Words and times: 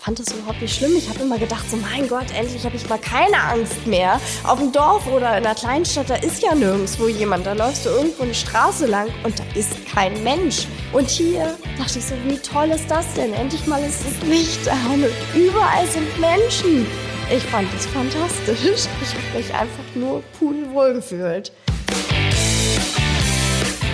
fand 0.00 0.18
das 0.18 0.32
überhaupt 0.32 0.62
nicht 0.62 0.74
schlimm. 0.74 0.96
Ich 0.96 1.08
habe 1.08 1.20
immer 1.20 1.38
gedacht, 1.38 1.70
so 1.70 1.76
mein 1.76 2.08
Gott, 2.08 2.26
endlich 2.34 2.64
habe 2.64 2.76
ich 2.76 2.88
mal 2.88 2.98
keine 2.98 3.36
Angst 3.42 3.86
mehr. 3.86 4.18
Auf 4.44 4.58
dem 4.58 4.72
Dorf 4.72 5.06
oder 5.06 5.36
in 5.36 5.44
der 5.44 5.54
Kleinstadt, 5.54 6.08
da 6.08 6.16
ist 6.16 6.42
ja 6.42 6.54
nirgendwo 6.54 7.06
jemand. 7.08 7.46
Da 7.46 7.52
läufst 7.52 7.84
du 7.84 7.90
irgendwo 7.90 8.22
eine 8.22 8.34
Straße 8.34 8.86
lang 8.86 9.08
und 9.24 9.38
da 9.38 9.44
ist 9.54 9.72
kein 9.92 10.22
Mensch. 10.24 10.66
Und 10.92 11.08
hier 11.08 11.56
dachte 11.78 11.98
ich 11.98 12.04
so, 12.06 12.14
wie 12.26 12.38
toll 12.38 12.70
ist 12.70 12.90
das 12.90 13.12
denn? 13.14 13.34
Endlich 13.34 13.66
mal 13.66 13.82
ist 13.82 14.00
das 14.04 14.28
Licht 14.28 14.68
an 14.68 15.04
und 15.04 15.38
überall 15.38 15.86
sind 15.86 16.18
Menschen. 16.18 16.86
Ich 17.30 17.42
fand 17.44 17.72
das 17.74 17.86
fantastisch. 17.86 18.88
Ich 19.02 19.14
habe 19.14 19.38
mich 19.38 19.54
einfach 19.54 19.94
nur 19.94 20.22
pudelwohl 20.38 20.94
gefühlt. 20.94 21.52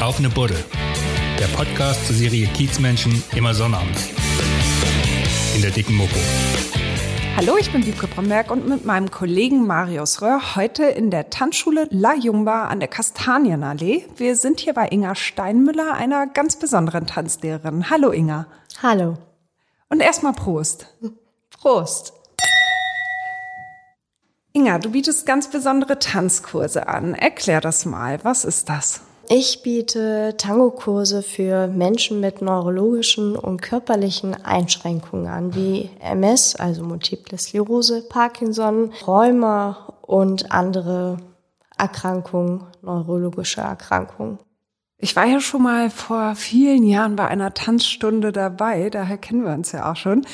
Auf 0.01 0.19
eine 0.19 0.31
Buddel. 0.31 0.63
Der 1.39 1.47
Podcast 1.49 2.07
zur 2.07 2.15
Serie 2.15 2.47
Kiezmenschen 2.47 3.23
immer 3.35 3.53
sonnabends 3.53 4.09
in 5.57 5.63
der 5.63 5.71
dicken 5.71 5.95
Mopo. 5.95 6.15
Hallo, 7.35 7.57
ich 7.59 7.73
bin 7.73 7.87
Wiebke 7.87 8.07
Bromberg 8.07 8.51
und 8.51 8.69
mit 8.69 8.85
meinem 8.85 9.11
Kollegen 9.11 9.67
Marius 9.67 10.21
Röhr 10.21 10.55
heute 10.55 10.85
in 10.85 11.11
der 11.11 11.31
Tanzschule 11.31 11.89
La 11.91 12.15
Jungba 12.15 12.67
an 12.67 12.79
der 12.79 12.91
Kastanienallee. 12.91 14.05
Wir 14.19 14.37
sind 14.37 14.61
hier 14.61 14.75
bei 14.75 14.89
Inga 14.89 15.15
Steinmüller, 15.15 15.95
einer 15.95 16.27
ganz 16.27 16.57
besonderen 16.57 17.07
Tanzlehrerin. 17.07 17.89
Hallo 17.89 18.11
Inga. 18.11 18.47
Hallo. 18.83 19.17
Und 19.89 20.01
erstmal 20.01 20.35
Prost. 20.35 20.95
Prost. 21.49 22.13
Inga, 24.53 24.79
du 24.79 24.91
bietest 24.91 25.25
ganz 25.25 25.49
besondere 25.49 25.99
Tanzkurse 25.99 26.87
an. 26.87 27.15
Erklär 27.15 27.63
das 27.63 27.87
mal. 27.87 28.19
Was 28.25 28.45
ist 28.45 28.69
das? 28.69 29.06
Ich 29.29 29.63
biete 29.63 30.35
Tango-Kurse 30.39 31.21
für 31.21 31.67
Menschen 31.67 32.21
mit 32.21 32.43
neurologischen 32.43 33.35
und 33.35 33.61
körperlichen 33.61 34.35
Einschränkungen 34.45 35.27
an, 35.27 35.55
wie 35.55 35.91
MS, 35.99 36.55
also 36.55 36.85
Multiple 36.85 37.37
Sklerose, 37.37 38.07
Parkinson, 38.09 38.93
Rheuma 39.05 39.95
und 40.03 40.53
andere 40.53 41.17
Erkrankungen, 41.77 42.69
neurologische 42.83 43.63
Erkrankungen. 43.63 44.39
Ich 44.99 45.17
war 45.17 45.27
ja 45.27 45.41
schon 45.41 45.65
mal 45.65 45.91
vor 45.91 46.37
vielen 46.37 46.85
Jahren 46.85 47.17
bei 47.17 47.27
einer 47.27 47.53
Tanzstunde 47.53 48.31
dabei, 48.31 48.91
daher 48.91 49.19
kennen 49.19 49.45
wir 49.45 49.53
uns 49.53 49.73
ja 49.73 49.91
auch 49.91 49.97
schon. 49.97 50.25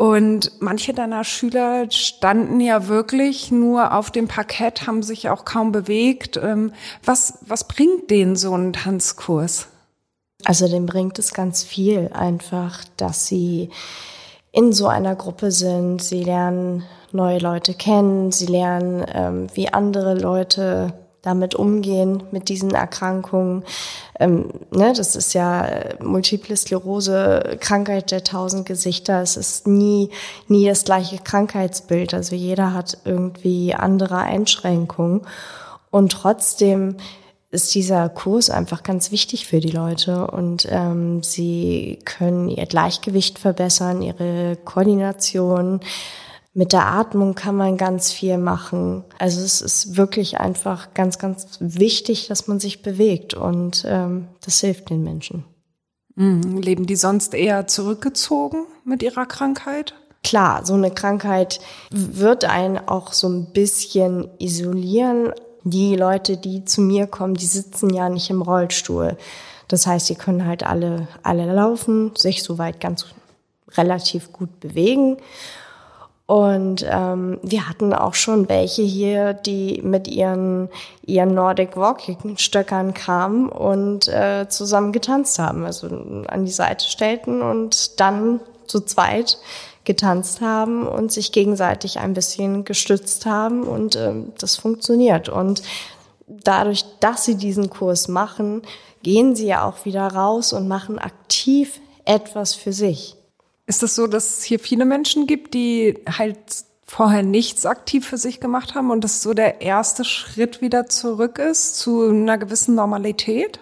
Und 0.00 0.52
manche 0.60 0.94
deiner 0.94 1.24
Schüler 1.24 1.90
standen 1.90 2.58
ja 2.58 2.88
wirklich 2.88 3.52
nur 3.52 3.92
auf 3.92 4.10
dem 4.10 4.28
Parkett, 4.28 4.86
haben 4.86 5.02
sich 5.02 5.28
auch 5.28 5.44
kaum 5.44 5.72
bewegt. 5.72 6.38
Ähm, 6.38 6.72
was, 7.04 7.34
was 7.42 7.68
bringt 7.68 8.10
denen 8.10 8.34
so 8.34 8.54
ein 8.54 8.72
Tanzkurs? 8.72 9.68
Also 10.46 10.68
dem 10.68 10.86
bringt 10.86 11.18
es 11.18 11.34
ganz 11.34 11.64
viel 11.64 12.08
einfach, 12.14 12.82
dass 12.96 13.26
sie 13.26 13.68
in 14.52 14.72
so 14.72 14.88
einer 14.88 15.16
Gruppe 15.16 15.50
sind. 15.50 16.00
Sie 16.00 16.24
lernen 16.24 16.84
neue 17.12 17.38
Leute 17.38 17.74
kennen, 17.74 18.32
sie 18.32 18.46
lernen, 18.46 19.04
ähm, 19.12 19.48
wie 19.52 19.70
andere 19.70 20.14
Leute 20.14 20.94
damit 21.22 21.54
umgehen, 21.54 22.22
mit 22.30 22.48
diesen 22.48 22.70
Erkrankungen. 22.74 23.64
Ähm, 24.18 24.50
ne, 24.70 24.92
das 24.94 25.16
ist 25.16 25.34
ja 25.34 25.64
äh, 25.66 26.02
Multiple 26.02 26.56
Sklerose, 26.56 27.58
Krankheit 27.60 28.10
der 28.10 28.24
tausend 28.24 28.66
Gesichter. 28.66 29.20
Es 29.20 29.36
ist 29.36 29.66
nie, 29.66 30.10
nie 30.48 30.66
das 30.66 30.84
gleiche 30.84 31.18
Krankheitsbild. 31.18 32.14
Also 32.14 32.34
jeder 32.34 32.72
hat 32.72 32.98
irgendwie 33.04 33.74
andere 33.74 34.18
Einschränkungen. 34.18 35.22
Und 35.90 36.12
trotzdem 36.12 36.96
ist 37.50 37.74
dieser 37.74 38.08
Kurs 38.08 38.48
einfach 38.48 38.82
ganz 38.82 39.10
wichtig 39.10 39.46
für 39.46 39.60
die 39.60 39.72
Leute 39.72 40.28
und 40.28 40.68
ähm, 40.70 41.22
sie 41.24 41.98
können 42.04 42.48
ihr 42.48 42.66
Gleichgewicht 42.66 43.40
verbessern, 43.40 44.02
ihre 44.02 44.56
Koordination, 44.64 45.80
mit 46.52 46.72
der 46.72 46.86
Atmung 46.86 47.34
kann 47.34 47.56
man 47.56 47.76
ganz 47.76 48.10
viel 48.10 48.36
machen. 48.36 49.04
Also 49.18 49.40
es 49.40 49.60
ist 49.60 49.96
wirklich 49.96 50.40
einfach 50.40 50.94
ganz, 50.94 51.18
ganz 51.18 51.58
wichtig, 51.60 52.26
dass 52.26 52.48
man 52.48 52.58
sich 52.58 52.82
bewegt 52.82 53.34
und 53.34 53.84
ähm, 53.86 54.28
das 54.40 54.60
hilft 54.60 54.90
den 54.90 55.04
Menschen. 55.04 55.44
Mhm. 56.16 56.58
Leben 56.58 56.86
die 56.86 56.96
sonst 56.96 57.34
eher 57.34 57.66
zurückgezogen 57.66 58.66
mit 58.84 59.02
ihrer 59.02 59.26
Krankheit? 59.26 59.94
Klar, 60.22 60.66
so 60.66 60.74
eine 60.74 60.90
Krankheit 60.90 61.60
wird 61.90 62.44
einen 62.44 62.76
auch 62.76 63.12
so 63.12 63.28
ein 63.28 63.52
bisschen 63.52 64.28
isolieren. 64.38 65.32
Die 65.64 65.94
Leute, 65.94 66.36
die 66.36 66.64
zu 66.64 66.80
mir 66.80 67.06
kommen, 67.06 67.34
die 67.34 67.46
sitzen 67.46 67.90
ja 67.90 68.08
nicht 68.08 68.28
im 68.28 68.42
Rollstuhl. 68.42 69.16
Das 69.68 69.86
heißt, 69.86 70.06
sie 70.06 70.16
können 70.16 70.46
halt 70.46 70.64
alle, 70.64 71.06
alle 71.22 71.50
laufen, 71.52 72.12
sich 72.16 72.42
soweit 72.42 72.80
ganz 72.80 73.06
relativ 73.76 74.32
gut 74.32 74.60
bewegen. 74.60 75.16
Und 76.30 76.86
ähm, 76.88 77.40
wir 77.42 77.68
hatten 77.68 77.92
auch 77.92 78.14
schon 78.14 78.48
welche 78.48 78.82
hier, 78.82 79.34
die 79.34 79.80
mit 79.82 80.06
ihren, 80.06 80.68
ihren 81.04 81.34
Nordic 81.34 81.76
Walking 81.76 82.36
Stöckern 82.36 82.94
kamen 82.94 83.48
und 83.48 84.06
äh, 84.06 84.46
zusammen 84.48 84.92
getanzt 84.92 85.40
haben. 85.40 85.64
Also 85.64 85.88
an 85.88 86.44
die 86.44 86.52
Seite 86.52 86.86
stellten 86.86 87.42
und 87.42 87.98
dann 87.98 88.38
zu 88.68 88.80
zweit 88.80 89.38
getanzt 89.82 90.40
haben 90.40 90.86
und 90.86 91.10
sich 91.10 91.32
gegenseitig 91.32 91.98
ein 91.98 92.14
bisschen 92.14 92.64
gestützt 92.64 93.26
haben 93.26 93.64
und 93.64 93.96
ähm, 93.96 94.32
das 94.38 94.54
funktioniert. 94.54 95.28
Und 95.28 95.62
dadurch, 96.28 96.84
dass 97.00 97.24
sie 97.24 97.38
diesen 97.38 97.70
Kurs 97.70 98.06
machen, 98.06 98.62
gehen 99.02 99.34
sie 99.34 99.48
ja 99.48 99.64
auch 99.64 99.84
wieder 99.84 100.06
raus 100.06 100.52
und 100.52 100.68
machen 100.68 101.00
aktiv 101.00 101.80
etwas 102.04 102.54
für 102.54 102.72
sich. 102.72 103.16
Ist 103.70 103.84
es 103.84 103.94
so, 103.94 104.08
dass 104.08 104.38
es 104.38 104.42
hier 104.42 104.58
viele 104.58 104.84
Menschen 104.84 105.28
gibt, 105.28 105.54
die 105.54 105.96
halt 106.18 106.38
vorher 106.84 107.22
nichts 107.22 107.66
aktiv 107.66 108.04
für 108.04 108.18
sich 108.18 108.40
gemacht 108.40 108.74
haben 108.74 108.90
und 108.90 109.04
das 109.04 109.22
so 109.22 109.32
der 109.32 109.60
erste 109.60 110.04
Schritt 110.04 110.60
wieder 110.60 110.86
zurück 110.86 111.38
ist 111.38 111.76
zu 111.76 112.08
einer 112.08 112.36
gewissen 112.36 112.74
Normalität? 112.74 113.60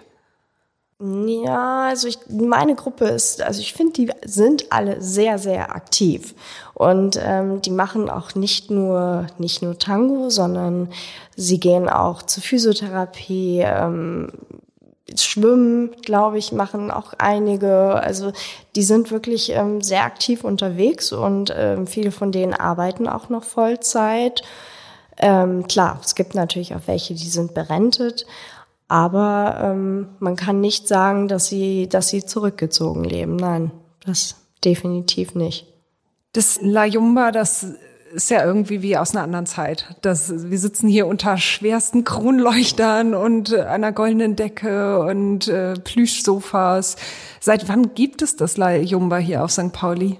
Ja, 0.99 1.89
also 1.89 2.07
ich, 2.07 2.17
meine 2.27 2.73
Gruppe 2.73 3.05
ist, 3.05 3.43
also 3.43 3.61
ich 3.61 3.73
finde, 3.73 3.93
die 3.93 4.11
sind 4.25 4.71
alle 4.71 4.99
sehr, 4.99 5.37
sehr 5.37 5.75
aktiv 5.75 6.33
und 6.73 7.19
ähm, 7.23 7.61
die 7.61 7.69
machen 7.69 8.09
auch 8.09 8.33
nicht 8.33 8.71
nur 8.71 9.27
nicht 9.37 9.61
nur 9.61 9.77
Tango, 9.77 10.31
sondern 10.31 10.89
sie 11.35 11.59
gehen 11.59 11.87
auch 11.87 12.23
zur 12.23 12.41
Physiotherapie, 12.41 13.61
ähm, 13.63 14.31
Schwimmen, 15.17 15.91
glaube 16.01 16.37
ich, 16.37 16.51
machen 16.51 16.91
auch 16.91 17.13
einige. 17.17 17.95
Also 17.95 18.31
die 18.75 18.83
sind 18.83 19.11
wirklich 19.11 19.51
ähm, 19.51 19.81
sehr 19.81 20.03
aktiv 20.03 20.43
unterwegs 20.43 21.11
und 21.11 21.53
ähm, 21.55 21.87
viele 21.87 22.11
von 22.11 22.31
denen 22.31 22.53
arbeiten 22.53 23.07
auch 23.07 23.29
noch 23.29 23.43
Vollzeit. 23.43 24.41
Ähm, 25.17 25.67
klar, 25.67 25.99
es 26.03 26.15
gibt 26.15 26.35
natürlich 26.35 26.75
auch 26.75 26.87
welche, 26.87 27.13
die 27.13 27.29
sind 27.29 27.53
berentet, 27.53 28.25
aber 28.87 29.59
ähm, 29.61 30.09
man 30.19 30.35
kann 30.35 30.61
nicht 30.61 30.87
sagen, 30.87 31.27
dass 31.27 31.47
sie, 31.47 31.89
dass 31.89 32.07
sie 32.07 32.25
zurückgezogen 32.25 33.03
leben. 33.03 33.35
Nein, 33.35 33.71
das 34.05 34.35
definitiv 34.63 35.35
nicht. 35.35 35.67
Das 36.33 36.59
La 36.61 36.85
Jumba, 36.85 37.31
das 37.31 37.67
ist 38.13 38.29
ja 38.29 38.43
irgendwie 38.43 38.81
wie 38.81 38.97
aus 38.97 39.11
einer 39.11 39.23
anderen 39.23 39.45
Zeit. 39.45 39.95
Das, 40.01 40.49
wir 40.49 40.59
sitzen 40.59 40.87
hier 40.87 41.07
unter 41.07 41.37
schwersten 41.37 42.03
Kronleuchtern 42.03 43.13
und 43.13 43.53
äh, 43.53 43.61
einer 43.61 43.91
goldenen 43.91 44.35
Decke 44.35 44.99
und 44.99 45.47
äh, 45.47 45.73
Plüschsofas. 45.75 46.95
Seit 47.39 47.69
wann 47.69 47.93
gibt 47.93 48.21
es 48.21 48.35
das 48.35 48.57
La 48.57 48.75
Jumba 48.75 49.17
hier 49.17 49.43
auf 49.43 49.51
St. 49.51 49.71
Pauli? 49.71 50.19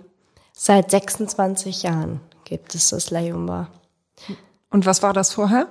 Seit 0.54 0.92
26 0.92 1.84
Jahren 1.84 2.22
gibt 2.46 2.76
es 2.76 2.90
das 2.90 3.12
La 3.12 3.22
Jumba. 3.22 3.70
Und 4.70 4.86
was 4.86 5.02
war 5.02 5.14
das 5.14 5.34
vorher? 5.34 5.68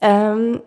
Ähm, 0.00 0.60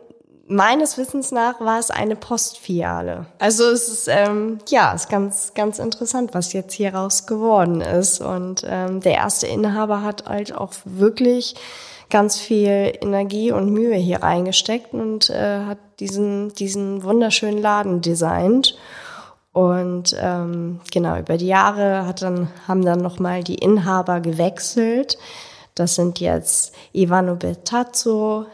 meines 0.47 0.97
Wissens 0.97 1.31
nach 1.31 1.59
war 1.59 1.79
es 1.79 1.91
eine 1.91 2.15
Postfiliale. 2.15 3.25
Also 3.39 3.65
es 3.65 3.87
ist 3.89 4.07
ähm, 4.07 4.59
ja, 4.69 4.93
es 4.93 5.03
ist 5.03 5.09
ganz 5.09 5.53
ganz 5.53 5.79
interessant, 5.79 6.33
was 6.33 6.53
jetzt 6.53 6.73
hier 6.73 6.93
raus 6.93 7.27
geworden 7.27 7.81
ist. 7.81 8.21
Und 8.21 8.63
ähm, 8.67 9.01
der 9.01 9.13
erste 9.13 9.47
Inhaber 9.47 10.01
hat 10.01 10.25
halt 10.25 10.55
auch 10.55 10.73
wirklich 10.85 11.55
ganz 12.09 12.37
viel 12.39 12.93
Energie 13.01 13.51
und 13.51 13.71
Mühe 13.71 13.95
hier 13.95 14.23
reingesteckt 14.23 14.93
und 14.93 15.29
äh, 15.29 15.65
hat 15.65 15.79
diesen 15.99 16.53
diesen 16.53 17.03
wunderschönen 17.03 17.61
Laden 17.61 18.01
designt. 18.01 18.77
Und 19.51 20.15
ähm, 20.19 20.81
genau 20.91 21.17
über 21.17 21.37
die 21.37 21.47
Jahre 21.47 22.05
hat 22.05 22.21
dann 22.21 22.49
haben 22.67 22.85
dann 22.85 22.99
noch 22.99 23.19
mal 23.19 23.43
die 23.43 23.55
Inhaber 23.55 24.21
gewechselt. 24.21 25.17
Das 25.73 25.95
sind 25.95 26.19
jetzt 26.19 26.73
Ivano 26.93 27.35
Bertazzo, 27.35 28.47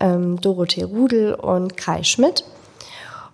ähm, 0.00 0.40
Dorothee 0.40 0.84
Rudel 0.84 1.34
und 1.34 1.76
Kai 1.76 2.02
Schmidt. 2.02 2.44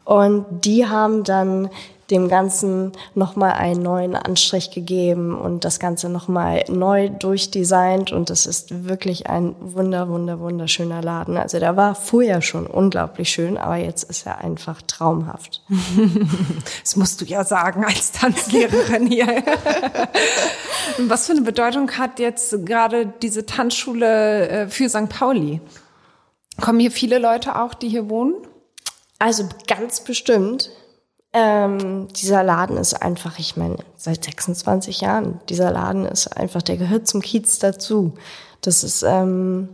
Und 0.04 0.46
die 0.64 0.86
haben 0.86 1.24
dann 1.24 1.70
dem 2.10 2.28
Ganzen 2.28 2.92
nochmal 3.14 3.52
einen 3.54 3.82
neuen 3.82 4.14
Anstrich 4.14 4.70
gegeben 4.70 5.36
und 5.36 5.64
das 5.64 5.80
Ganze 5.80 6.08
nochmal 6.08 6.64
neu 6.68 7.08
durchdesignt 7.08 8.12
und 8.12 8.30
es 8.30 8.46
ist 8.46 8.86
wirklich 8.86 9.28
ein 9.28 9.56
wunder, 9.60 10.08
wunder, 10.08 10.38
wunderschöner 10.38 11.02
Laden. 11.02 11.36
Also 11.36 11.58
der 11.58 11.76
war 11.76 11.94
vorher 11.94 12.42
schon 12.42 12.66
unglaublich 12.66 13.30
schön, 13.30 13.56
aber 13.58 13.76
jetzt 13.76 14.04
ist 14.04 14.26
er 14.26 14.38
einfach 14.38 14.82
traumhaft. 14.82 15.62
das 16.80 16.96
musst 16.96 17.20
du 17.20 17.24
ja 17.24 17.44
sagen 17.44 17.84
als 17.84 18.12
Tanzlehrerin 18.12 19.08
hier. 19.08 19.26
Was 20.98 21.26
für 21.26 21.32
eine 21.32 21.42
Bedeutung 21.42 21.90
hat 21.92 22.20
jetzt 22.20 22.64
gerade 22.64 23.12
diese 23.20 23.46
Tanzschule 23.46 24.48
äh, 24.48 24.68
für 24.68 24.88
St. 24.88 25.08
Pauli? 25.08 25.60
Kommen 26.60 26.80
hier 26.80 26.90
viele 26.90 27.18
Leute 27.18 27.60
auch, 27.60 27.74
die 27.74 27.88
hier 27.88 28.08
wohnen? 28.08 28.34
Also 29.18 29.48
ganz 29.66 30.00
bestimmt. 30.00 30.70
Ähm, 31.32 32.08
dieser 32.08 32.42
Laden 32.42 32.76
ist 32.76 32.94
einfach, 32.94 33.38
ich 33.38 33.56
meine, 33.56 33.76
seit 33.96 34.24
26 34.24 35.02
Jahren, 35.02 35.40
dieser 35.48 35.70
Laden 35.70 36.06
ist 36.06 36.28
einfach, 36.28 36.62
der 36.62 36.76
gehört 36.76 37.06
zum 37.06 37.20
Kiez 37.20 37.58
dazu. 37.58 38.14
Das 38.62 38.84
ist, 38.84 39.02
ähm, 39.02 39.68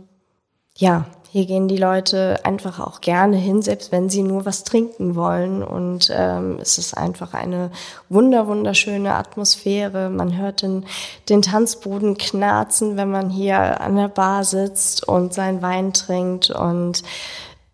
ja, 0.75 1.05
hier 1.33 1.47
gehen 1.47 1.67
die 1.67 1.77
Leute 1.77 2.45
einfach 2.45 2.79
auch 2.79 3.01
gerne 3.01 3.37
hin, 3.37 3.63
selbst 3.63 3.91
wenn 3.91 4.07
sie 4.07 4.21
nur 4.21 4.45
was 4.45 4.63
trinken 4.63 5.15
wollen. 5.15 5.63
Und 5.63 6.11
ähm, 6.15 6.59
es 6.61 6.77
ist 6.77 6.95
einfach 6.95 7.33
eine 7.33 7.71
wunder, 8.07 8.45
wunderschöne 8.45 9.15
Atmosphäre. 9.15 10.11
Man 10.11 10.37
hört 10.37 10.61
den, 10.61 10.85
den 11.29 11.41
Tanzboden 11.41 12.19
knarzen, 12.19 12.97
wenn 12.97 13.09
man 13.09 13.31
hier 13.31 13.81
an 13.81 13.95
der 13.95 14.09
Bar 14.09 14.43
sitzt 14.43 15.07
und 15.07 15.33
seinen 15.33 15.63
Wein 15.63 15.91
trinkt. 15.91 16.51
Und 16.51 17.01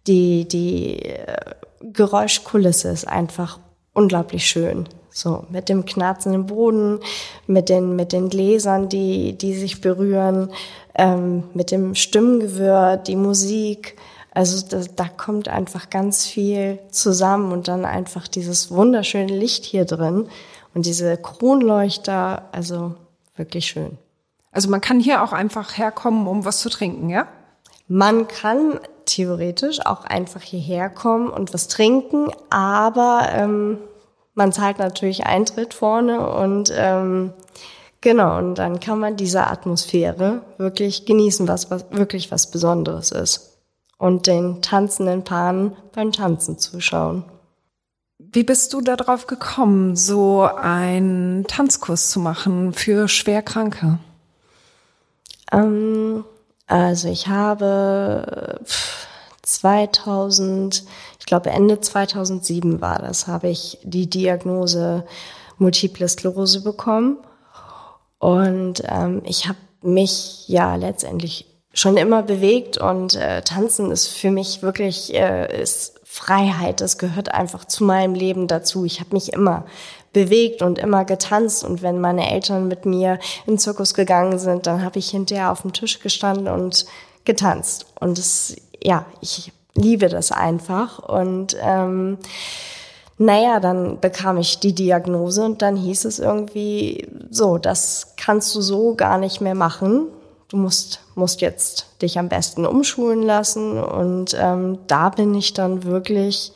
die, 0.08 0.48
die 0.48 1.04
äh, 1.04 1.36
Geräuschkulisse 1.82 2.88
ist 2.88 3.10
einfach 3.10 3.60
unglaublich 3.92 4.46
schön. 4.46 4.88
So, 5.20 5.44
mit 5.50 5.68
dem 5.68 5.84
knarzenden 5.84 6.46
Boden, 6.46 7.02
mit 7.46 7.68
den, 7.68 7.98
mit 7.98 8.14
den 8.14 8.30
Gläsern, 8.30 8.88
die, 8.88 9.38
die 9.38 9.54
sich 9.54 9.82
berühren, 9.82 10.50
ähm, 10.96 11.44
mit 11.54 11.72
dem 11.72 11.94
Stimmengewirr, 11.94 12.96
die 12.96 13.18
Musik. 13.18 13.98
Also 14.32 14.66
da, 14.66 14.82
da 14.96 15.10
kommt 15.10 15.50
einfach 15.50 15.90
ganz 15.90 16.26
viel 16.26 16.80
zusammen 16.90 17.52
und 17.52 17.68
dann 17.68 17.84
einfach 17.84 18.30
dieses 18.30 18.72
wunderschöne 18.72 19.38
Licht 19.38 19.66
hier 19.66 19.84
drin 19.84 20.30
und 20.74 20.86
diese 20.86 21.18
Kronleuchter, 21.18 22.44
also 22.54 22.96
wirklich 23.36 23.66
schön. 23.66 23.98
Also 24.54 24.70
man 24.70 24.80
kann 24.80 25.02
hier 25.02 25.22
auch 25.22 25.34
einfach 25.34 25.78
herkommen, 25.78 26.28
um 26.28 26.46
was 26.46 26.62
zu 26.62 26.70
trinken, 26.70 27.10
ja? 27.10 27.28
Man 27.90 28.30
kann 28.30 28.80
theoretisch 29.04 29.86
auch 29.86 30.06
einfach 30.06 30.44
hierher 30.44 30.90
kommen 30.90 31.28
und 31.28 31.54
was 31.54 31.68
trinken, 31.68 32.32
aber 32.50 33.28
ähm, 33.34 33.80
man 34.40 34.54
zahlt 34.54 34.80
natürlich 34.80 35.26
Eintritt 35.26 35.74
vorne 35.76 36.28
und 36.28 36.72
ähm, 36.74 37.34
genau, 38.02 38.38
und 38.38 38.56
dann 38.56 38.80
kann 38.80 38.98
man 38.98 39.18
diese 39.18 39.46
Atmosphäre 39.46 40.42
wirklich 40.58 41.06
genießen, 41.06 41.48
was, 41.48 41.70
was 41.70 41.86
wirklich 41.92 42.32
was 42.32 42.50
Besonderes 42.50 43.12
ist. 43.12 43.58
Und 43.98 44.28
den 44.28 44.62
tanzenden 44.62 45.26
Paaren 45.26 45.76
beim 45.94 46.14
Tanzen 46.14 46.58
zuschauen. 46.58 47.26
Wie 48.18 48.44
bist 48.44 48.72
du 48.72 48.80
darauf 48.80 49.28
gekommen, 49.28 49.98
so 49.98 50.44
einen 50.44 51.46
Tanzkurs 51.46 52.10
zu 52.10 52.22
machen 52.22 52.72
für 52.72 53.10
Schwerkranke? 53.10 54.00
Ähm, 55.52 56.24
also 56.66 57.10
ich 57.10 57.28
habe 57.28 58.62
2000 59.54 60.84
glaube 61.30 61.52
Ende 61.52 61.80
2007 61.80 62.82
war 62.82 63.00
das, 63.00 63.28
habe 63.28 63.50
ich 63.50 63.78
die 63.84 64.10
Diagnose 64.10 65.06
Multiple 65.60 66.10
Sklerose 66.10 66.62
bekommen. 66.62 67.18
Und 68.18 68.84
ähm, 68.88 69.22
ich 69.24 69.48
habe 69.48 69.60
mich 69.82 70.48
ja 70.48 70.76
letztendlich 70.76 71.46
schon 71.72 71.96
immer 71.96 72.24
bewegt 72.24 72.80
und 72.80 73.16
äh, 73.16 73.44
Tanzen 73.44 73.92
ist 73.92 74.08
für 74.08 74.32
mich 74.32 74.64
wirklich 74.64 75.14
äh, 75.14 75.62
ist 75.62 76.02
Freiheit. 76.04 76.82
Das 76.82 76.98
gehört 76.98 77.32
einfach 77.32 77.64
zu 77.64 77.84
meinem 77.84 78.16
Leben 78.16 78.48
dazu. 78.48 78.84
Ich 78.84 79.00
habe 79.00 79.14
mich 79.14 79.32
immer 79.32 79.66
bewegt 80.12 80.64
und 80.64 80.80
immer 80.80 81.06
getanzt. 81.06 81.64
Und 81.64 81.84
wenn 81.84 82.02
meine 82.02 82.30
Eltern 82.32 82.68
mit 82.68 82.86
mir 82.88 83.20
in 83.46 83.54
den 83.54 83.60
Zirkus 83.60 83.94
gegangen 83.94 84.40
sind, 84.40 84.66
dann 84.66 84.84
habe 84.84 84.98
ich 84.98 85.12
hinterher 85.12 85.52
auf 85.52 85.62
dem 85.62 85.74
Tisch 85.74 86.00
gestanden 86.00 86.48
und 86.48 86.88
getanzt. 87.24 87.86
Und 88.00 88.18
es, 88.18 88.56
ja, 88.84 89.06
ich 89.22 89.52
liebe 89.76 90.10
das 90.10 90.32
einfach. 90.32 91.00
Und 91.00 91.56
ähm, 91.62 92.18
naja, 93.18 93.60
dann 93.60 94.00
bekam 94.00 94.38
ich 94.38 94.60
die 94.60 94.74
Diagnose 94.74 95.44
und 95.44 95.62
dann 95.62 95.76
hieß 95.76 96.06
es 96.06 96.20
irgendwie, 96.20 97.08
so, 97.30 97.58
das 97.58 98.14
kannst 98.18 98.56
du 98.56 98.62
so 98.62 98.96
gar 98.96 99.18
nicht 99.18 99.42
mehr 99.42 99.56
machen. 99.56 100.08
Du 100.48 100.58
musst, 100.58 101.02
musst 101.16 101.42
jetzt 101.42 101.88
dich 102.02 102.18
am 102.18 102.30
besten 102.30 102.66
umschulen 102.66 103.22
lassen. 103.22 103.78
Und 103.84 104.36
ähm, 104.40 104.80
da 104.88 105.10
bin 105.10 105.36
ich 105.36 105.54
dann 105.54 105.84
wirklich, 105.84 106.54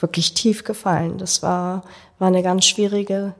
wirklich 0.00 0.34
tief 0.34 0.64
gefallen. 0.64 1.18
Das 1.18 1.42
war, 1.42 1.82
war 2.18 2.28
eine 2.28 2.42
ganz 2.42 2.64
schwierige 2.64 3.34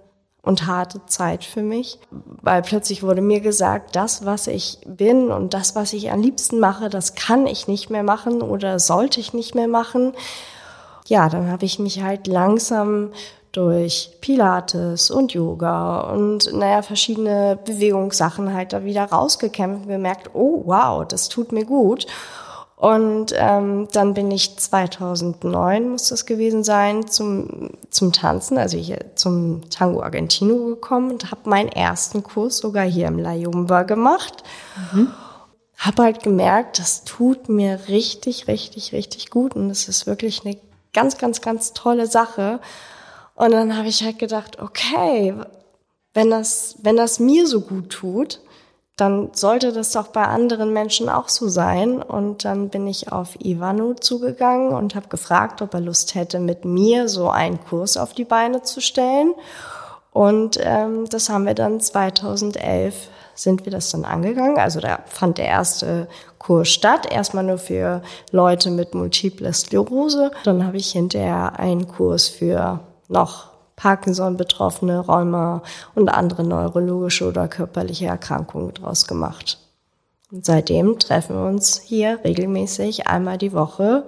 und 0.47 0.67
harte 0.67 1.05
Zeit 1.07 1.45
für 1.45 1.63
mich, 1.63 1.99
weil 2.11 2.63
plötzlich 2.63 3.03
wurde 3.03 3.21
mir 3.21 3.41
gesagt, 3.41 3.97
das, 3.97 4.25
was 4.25 4.47
ich 4.47 4.79
bin 4.87 5.33
und 5.33 5.55
das, 5.55 5.75
was 5.75 5.93
ich 5.93 6.13
am 6.13 6.23
liebsten 6.23 6.61
mache, 6.61 6.89
das 6.89 7.17
kann 7.17 7.49
ich 7.49 7.67
nicht 7.67 7.91
mehr 7.91 8.05
machen 8.05 8.41
oder 8.41 8.79
sollte 8.79 9.19
ich 9.19 9.35
nicht 9.35 9.57
mehr 9.57 9.67
machen. 9.67 10.13
Ja, 11.09 11.29
dann 11.29 11.51
habe 11.51 11.65
ich 11.65 11.81
mich 11.81 12.01
halt 12.01 12.29
langsam 12.29 13.11
durch 13.51 14.13
Pilates 14.21 15.11
und 15.11 15.33
Yoga 15.33 16.01
und 16.13 16.53
naja, 16.53 16.83
verschiedene 16.83 17.59
Bewegungssachen 17.65 18.55
halt 18.55 18.73
da 18.73 18.85
wieder 18.85 19.05
rausgekämpft 19.05 19.83
und 19.83 19.89
gemerkt, 19.89 20.31
oh 20.35 20.63
wow, 20.65 21.05
das 21.07 21.29
tut 21.29 21.51
mir 21.51 21.65
gut. 21.65 22.07
Und 22.77 23.33
ähm, 23.35 23.89
dann 23.93 24.13
bin 24.13 24.31
ich 24.31 24.59
2009, 24.59 25.89
muss 25.89 26.09
das 26.09 26.27
gewesen 26.27 26.63
sein, 26.63 27.09
zum, 27.09 27.71
zum 27.89 28.13
Tanzen, 28.13 28.59
also 28.59 28.77
hier 28.77 28.99
zum 29.15 29.71
Tango 29.71 30.03
Argentino 30.03 30.67
gekommen 30.67 31.13
und 31.13 31.31
habe 31.31 31.49
meinen 31.49 31.71
ersten 31.71 32.23
Kurs 32.23 32.59
sogar 32.59 32.85
hier 32.85 33.07
im 33.09 33.19
La 33.19 33.33
Jumba 33.33 33.85
gemacht. 33.85 34.45
Mhm. 34.93 35.11
Habe 35.79 36.03
halt 36.03 36.23
gemerkt, 36.23 36.79
das 36.79 37.05
tut 37.05 37.49
mir 37.49 37.89
richtig, 37.89 38.47
richtig, 38.47 38.93
richtig 38.93 39.31
gut 39.31 39.57
und 39.57 39.71
es 39.71 39.89
ist 39.89 40.07
wirklich 40.07 40.45
eine 40.45 40.59
ganz, 40.93 41.17
ganz, 41.17 41.41
ganz 41.41 41.73
tolle 41.73 42.07
Sache. 42.07 42.61
Und 43.35 43.53
dann 43.53 43.75
habe 43.75 43.89
ich 43.89 44.05
halt 44.05 44.19
gedacht, 44.19 44.61
okay, 44.61 45.35
wenn 46.13 46.31
das, 46.31 46.77
wenn 46.83 46.97
das 46.97 47.21
mir 47.21 47.47
so 47.47 47.63
gut 47.63 47.89
tut, 47.89 48.41
dann 48.97 49.31
sollte 49.35 49.73
das 49.73 49.93
doch 49.93 50.09
bei 50.09 50.25
anderen 50.25 50.73
Menschen 50.73 51.11
auch 51.11 51.29
so 51.29 51.49
sein. 51.49 52.03
Und 52.03 52.47
dann 52.47 52.71
bin 52.71 52.87
ich 52.87 53.13
auf 53.13 53.37
Ivano 53.45 53.95
zugegangen 53.95 54.73
und 54.73 54.95
habe 54.95 55.09
gefragt, 55.09 55.61
ob 55.61 55.75
er 55.75 55.81
Lust 55.81 56.15
hätte, 56.15 56.41
mit 56.41 56.65
mir 56.65 57.09
so 57.09 57.29
einen 57.29 57.63
Kurs 57.63 57.99
auf 57.99 58.15
die 58.15 58.25
Beine 58.25 58.63
zu 58.63 58.81
stellen. 58.81 59.35
Und 60.13 60.59
ähm, 60.63 61.05
das 61.11 61.29
haben 61.29 61.45
wir 61.45 61.55
dann 61.55 61.81
2011 61.81 63.09
sind 63.35 63.67
wir 63.67 63.71
das 63.73 63.91
dann 63.91 64.07
angegangen. 64.07 64.59
Also 64.59 64.81
da 64.81 65.01
fand 65.07 65.37
der 65.37 65.45
erste 65.45 66.09
Kurs 66.39 66.69
statt, 66.69 67.07
erstmal 67.13 67.45
nur 67.45 67.59
für 67.59 68.01
Leute 68.31 68.71
mit 68.71 68.95
Multiple 68.95 69.53
Sklerose. 69.53 70.31
Dann 70.45 70.67
habe 70.67 70.79
ich 70.79 70.93
hinterher 70.93 71.59
einen 71.59 71.87
Kurs 71.87 72.29
für 72.29 72.81
noch 73.09 73.56
Parkinson-Betroffene, 73.77 75.01
Rheuma 75.01 75.63
und 75.95 76.09
andere 76.09 76.45
neurologische 76.45 77.29
oder 77.29 77.47
körperliche 77.47 78.07
Erkrankungen 78.07 78.75
draus 78.75 79.07
gemacht. 79.07 79.59
Und 80.33 80.45
seitdem 80.45 80.99
treffen 80.99 81.37
wir 81.37 81.47
uns 81.47 81.81
hier 81.81 82.19
regelmäßig 82.25 83.07
einmal 83.07 83.39
die 83.39 83.53
Woche 83.53 84.05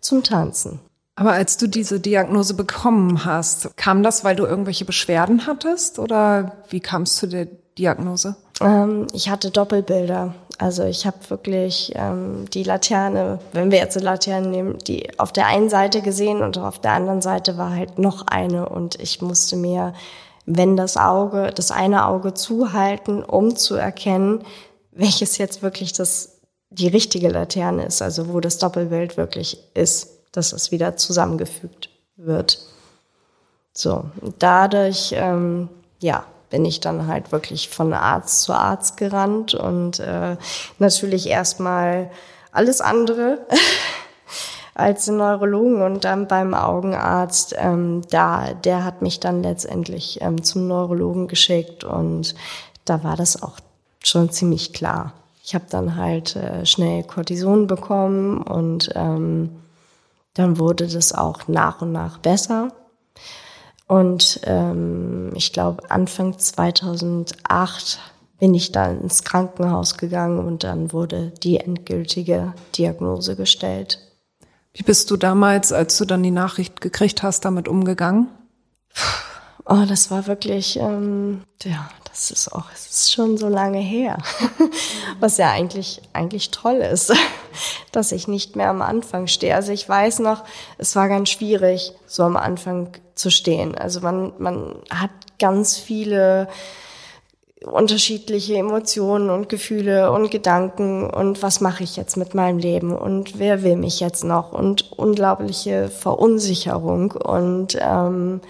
zum 0.00 0.22
Tanzen. 0.22 0.80
Aber 1.14 1.32
als 1.32 1.58
du 1.58 1.68
diese 1.68 2.00
Diagnose 2.00 2.54
bekommen 2.54 3.24
hast, 3.26 3.76
kam 3.76 4.02
das, 4.02 4.24
weil 4.24 4.36
du 4.36 4.46
irgendwelche 4.46 4.86
Beschwerden 4.86 5.46
hattest 5.46 5.98
oder 5.98 6.52
wie 6.70 6.80
kamst 6.80 7.22
du 7.22 7.26
der 7.26 7.46
Diagnose? 7.76 8.36
Ähm, 8.60 9.06
ich 9.12 9.28
hatte 9.28 9.50
Doppelbilder. 9.50 10.34
Also 10.60 10.84
ich 10.84 11.06
habe 11.06 11.16
wirklich 11.28 11.92
ähm, 11.94 12.44
die 12.52 12.64
Laterne, 12.64 13.38
wenn 13.54 13.70
wir 13.70 13.78
jetzt 13.78 13.96
die 13.96 14.04
Laterne 14.04 14.46
nehmen, 14.46 14.76
die 14.76 15.18
auf 15.18 15.32
der 15.32 15.46
einen 15.46 15.70
Seite 15.70 16.02
gesehen 16.02 16.42
und 16.42 16.58
auf 16.58 16.78
der 16.78 16.92
anderen 16.92 17.22
Seite 17.22 17.56
war 17.56 17.74
halt 17.74 17.98
noch 17.98 18.26
eine 18.26 18.68
und 18.68 19.00
ich 19.00 19.22
musste 19.22 19.56
mir, 19.56 19.94
wenn 20.44 20.76
das 20.76 20.98
Auge, 20.98 21.50
das 21.54 21.70
eine 21.70 22.06
Auge 22.06 22.34
zuhalten, 22.34 23.24
um 23.24 23.56
zu 23.56 23.74
erkennen, 23.76 24.44
welches 24.92 25.38
jetzt 25.38 25.62
wirklich 25.62 25.94
das 25.94 26.40
die 26.68 26.88
richtige 26.88 27.30
Laterne 27.30 27.86
ist, 27.86 28.02
also 28.02 28.28
wo 28.28 28.38
das 28.38 28.58
Doppelbild 28.58 29.16
wirklich 29.16 29.58
ist, 29.72 30.10
dass 30.32 30.52
es 30.52 30.70
wieder 30.70 30.94
zusammengefügt 30.96 31.88
wird. 32.16 32.58
So, 33.72 34.04
dadurch, 34.38 35.14
ähm, 35.16 35.70
ja, 36.00 36.26
bin 36.50 36.64
ich 36.64 36.80
dann 36.80 37.06
halt 37.06 37.32
wirklich 37.32 37.68
von 37.68 37.92
Arzt 37.92 38.42
zu 38.42 38.52
Arzt 38.52 38.96
gerannt 38.96 39.54
und 39.54 40.00
äh, 40.00 40.36
natürlich 40.78 41.28
erstmal 41.28 42.10
alles 42.52 42.80
andere 42.80 43.38
als 44.74 45.04
den 45.04 45.16
Neurologen 45.18 45.82
und 45.82 46.04
dann 46.04 46.26
beim 46.26 46.54
Augenarzt. 46.54 47.54
Ähm, 47.56 48.02
da, 48.10 48.52
der 48.52 48.84
hat 48.84 49.02
mich 49.02 49.20
dann 49.20 49.42
letztendlich 49.42 50.20
ähm, 50.20 50.42
zum 50.42 50.66
Neurologen 50.66 51.28
geschickt 51.28 51.84
und 51.84 52.34
da 52.84 53.04
war 53.04 53.16
das 53.16 53.42
auch 53.42 53.58
schon 54.02 54.30
ziemlich 54.30 54.72
klar. 54.72 55.12
Ich 55.44 55.54
habe 55.54 55.66
dann 55.70 55.96
halt 55.96 56.36
äh, 56.36 56.66
schnell 56.66 57.04
Cortison 57.04 57.66
bekommen 57.66 58.42
und 58.42 58.90
ähm, 58.94 59.50
dann 60.34 60.58
wurde 60.58 60.86
das 60.86 61.12
auch 61.12 61.48
nach 61.48 61.82
und 61.82 61.92
nach 61.92 62.18
besser. 62.18 62.72
Und 63.90 64.42
ähm, 64.44 65.32
ich 65.34 65.52
glaube, 65.52 65.90
Anfang 65.90 66.38
2008 66.38 67.98
bin 68.38 68.54
ich 68.54 68.70
dann 68.70 69.00
ins 69.00 69.24
Krankenhaus 69.24 69.98
gegangen 69.98 70.46
und 70.46 70.62
dann 70.62 70.92
wurde 70.92 71.32
die 71.42 71.56
endgültige 71.56 72.54
Diagnose 72.78 73.34
gestellt. 73.34 73.98
Wie 74.72 74.84
bist 74.84 75.10
du 75.10 75.16
damals, 75.16 75.72
als 75.72 75.98
du 75.98 76.04
dann 76.04 76.22
die 76.22 76.30
Nachricht 76.30 76.80
gekriegt 76.80 77.24
hast, 77.24 77.44
damit 77.44 77.66
umgegangen? 77.66 78.28
Oh, 79.64 79.84
das 79.88 80.08
war 80.12 80.28
wirklich, 80.28 80.76
ähm, 80.76 81.42
ja, 81.64 81.90
das 82.04 82.30
ist 82.30 82.52
auch, 82.52 82.66
es 82.72 82.88
ist 82.88 83.12
schon 83.12 83.38
so 83.38 83.48
lange 83.48 83.80
her. 83.80 84.18
Was 85.18 85.36
ja 85.36 85.50
eigentlich, 85.50 86.00
eigentlich 86.12 86.52
toll 86.52 86.76
ist, 86.76 87.12
dass 87.90 88.12
ich 88.12 88.28
nicht 88.28 88.54
mehr 88.54 88.70
am 88.70 88.82
Anfang 88.82 89.26
stehe. 89.26 89.56
Also 89.56 89.72
ich 89.72 89.88
weiß 89.88 90.20
noch, 90.20 90.44
es 90.78 90.94
war 90.94 91.08
ganz 91.08 91.28
schwierig, 91.28 91.92
so 92.06 92.22
am 92.22 92.36
Anfang 92.36 92.92
zu 93.20 93.30
stehen. 93.30 93.76
Also 93.76 94.00
man, 94.00 94.32
man 94.38 94.76
hat 94.90 95.10
ganz 95.38 95.76
viele 95.76 96.48
unterschiedliche 97.64 98.56
Emotionen 98.56 99.28
und 99.28 99.48
Gefühle 99.48 100.10
und 100.12 100.30
Gedanken 100.30 101.10
und 101.10 101.42
was 101.42 101.60
mache 101.60 101.84
ich 101.84 101.96
jetzt 101.96 102.16
mit 102.16 102.34
meinem 102.34 102.58
Leben 102.58 102.96
und 102.96 103.38
wer 103.38 103.62
will 103.62 103.76
mich 103.76 104.00
jetzt 104.00 104.24
noch 104.24 104.52
und 104.52 104.92
unglaubliche 104.92 105.88
Verunsicherung 105.88 107.12
und 107.12 107.76
ähm, 107.78 108.40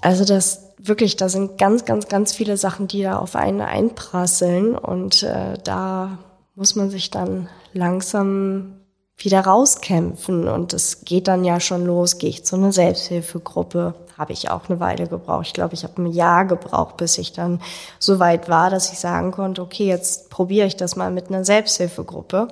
also 0.00 0.24
das 0.24 0.74
wirklich, 0.78 1.16
da 1.16 1.28
sind 1.28 1.58
ganz, 1.58 1.84
ganz, 1.84 2.08
ganz 2.08 2.32
viele 2.32 2.56
Sachen, 2.56 2.86
die 2.86 3.02
da 3.02 3.18
auf 3.18 3.34
einen 3.34 3.60
einprasseln 3.60 4.76
und 4.76 5.24
äh, 5.24 5.58
da 5.64 6.18
muss 6.54 6.76
man 6.76 6.90
sich 6.90 7.10
dann 7.10 7.48
langsam 7.72 8.81
wieder 9.24 9.40
rauskämpfen 9.40 10.48
und 10.48 10.72
es 10.72 11.04
geht 11.04 11.28
dann 11.28 11.44
ja 11.44 11.60
schon 11.60 11.84
los, 11.84 12.18
gehe 12.18 12.30
ich 12.30 12.44
zu 12.44 12.56
einer 12.56 12.72
Selbsthilfegruppe, 12.72 13.94
habe 14.18 14.32
ich 14.32 14.50
auch 14.50 14.68
eine 14.68 14.80
Weile 14.80 15.06
gebraucht. 15.06 15.46
Ich 15.48 15.52
glaube, 15.52 15.74
ich 15.74 15.84
habe 15.84 16.02
ein 16.02 16.06
Jahr 16.06 16.44
gebraucht, 16.44 16.96
bis 16.96 17.18
ich 17.18 17.32
dann 17.32 17.60
so 17.98 18.18
weit 18.18 18.48
war, 18.48 18.70
dass 18.70 18.92
ich 18.92 18.98
sagen 18.98 19.32
konnte, 19.32 19.62
okay, 19.62 19.86
jetzt 19.86 20.30
probiere 20.30 20.66
ich 20.66 20.76
das 20.76 20.96
mal 20.96 21.10
mit 21.10 21.28
einer 21.28 21.44
Selbsthilfegruppe. 21.44 22.48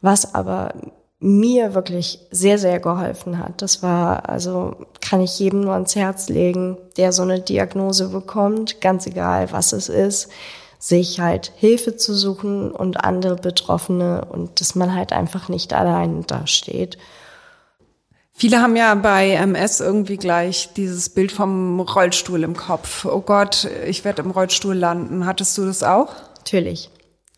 Was 0.00 0.34
aber 0.34 0.74
mir 1.24 1.72
wirklich 1.72 2.18
sehr, 2.30 2.58
sehr 2.58 2.80
geholfen 2.80 3.38
hat. 3.38 3.62
Das 3.62 3.82
war, 3.82 4.28
also 4.28 4.76
kann 5.00 5.22
ich 5.22 5.38
jedem 5.38 5.62
nur 5.62 5.72
ans 5.72 5.96
Herz 5.96 6.28
legen, 6.28 6.76
der 6.98 7.12
so 7.12 7.22
eine 7.22 7.40
Diagnose 7.40 8.08
bekommt, 8.08 8.82
ganz 8.82 9.06
egal 9.06 9.50
was 9.50 9.72
es 9.72 9.88
ist, 9.88 10.28
sich 10.84 11.18
halt 11.18 11.50
Hilfe 11.56 11.96
zu 11.96 12.14
suchen 12.14 12.70
und 12.70 13.02
andere 13.02 13.36
Betroffene 13.36 14.26
und 14.26 14.60
dass 14.60 14.74
man 14.74 14.94
halt 14.94 15.12
einfach 15.12 15.48
nicht 15.48 15.72
allein 15.72 16.26
dasteht. 16.26 16.98
Viele 18.34 18.60
haben 18.60 18.76
ja 18.76 18.94
bei 18.94 19.30
MS 19.30 19.80
irgendwie 19.80 20.18
gleich 20.18 20.74
dieses 20.74 21.08
Bild 21.08 21.32
vom 21.32 21.80
Rollstuhl 21.80 22.42
im 22.42 22.54
Kopf. 22.54 23.06
Oh 23.06 23.22
Gott, 23.22 23.66
ich 23.86 24.04
werde 24.04 24.20
im 24.20 24.30
Rollstuhl 24.30 24.74
landen. 24.74 25.24
Hattest 25.24 25.56
du 25.56 25.64
das 25.64 25.82
auch? 25.82 26.12
Natürlich. 26.38 26.90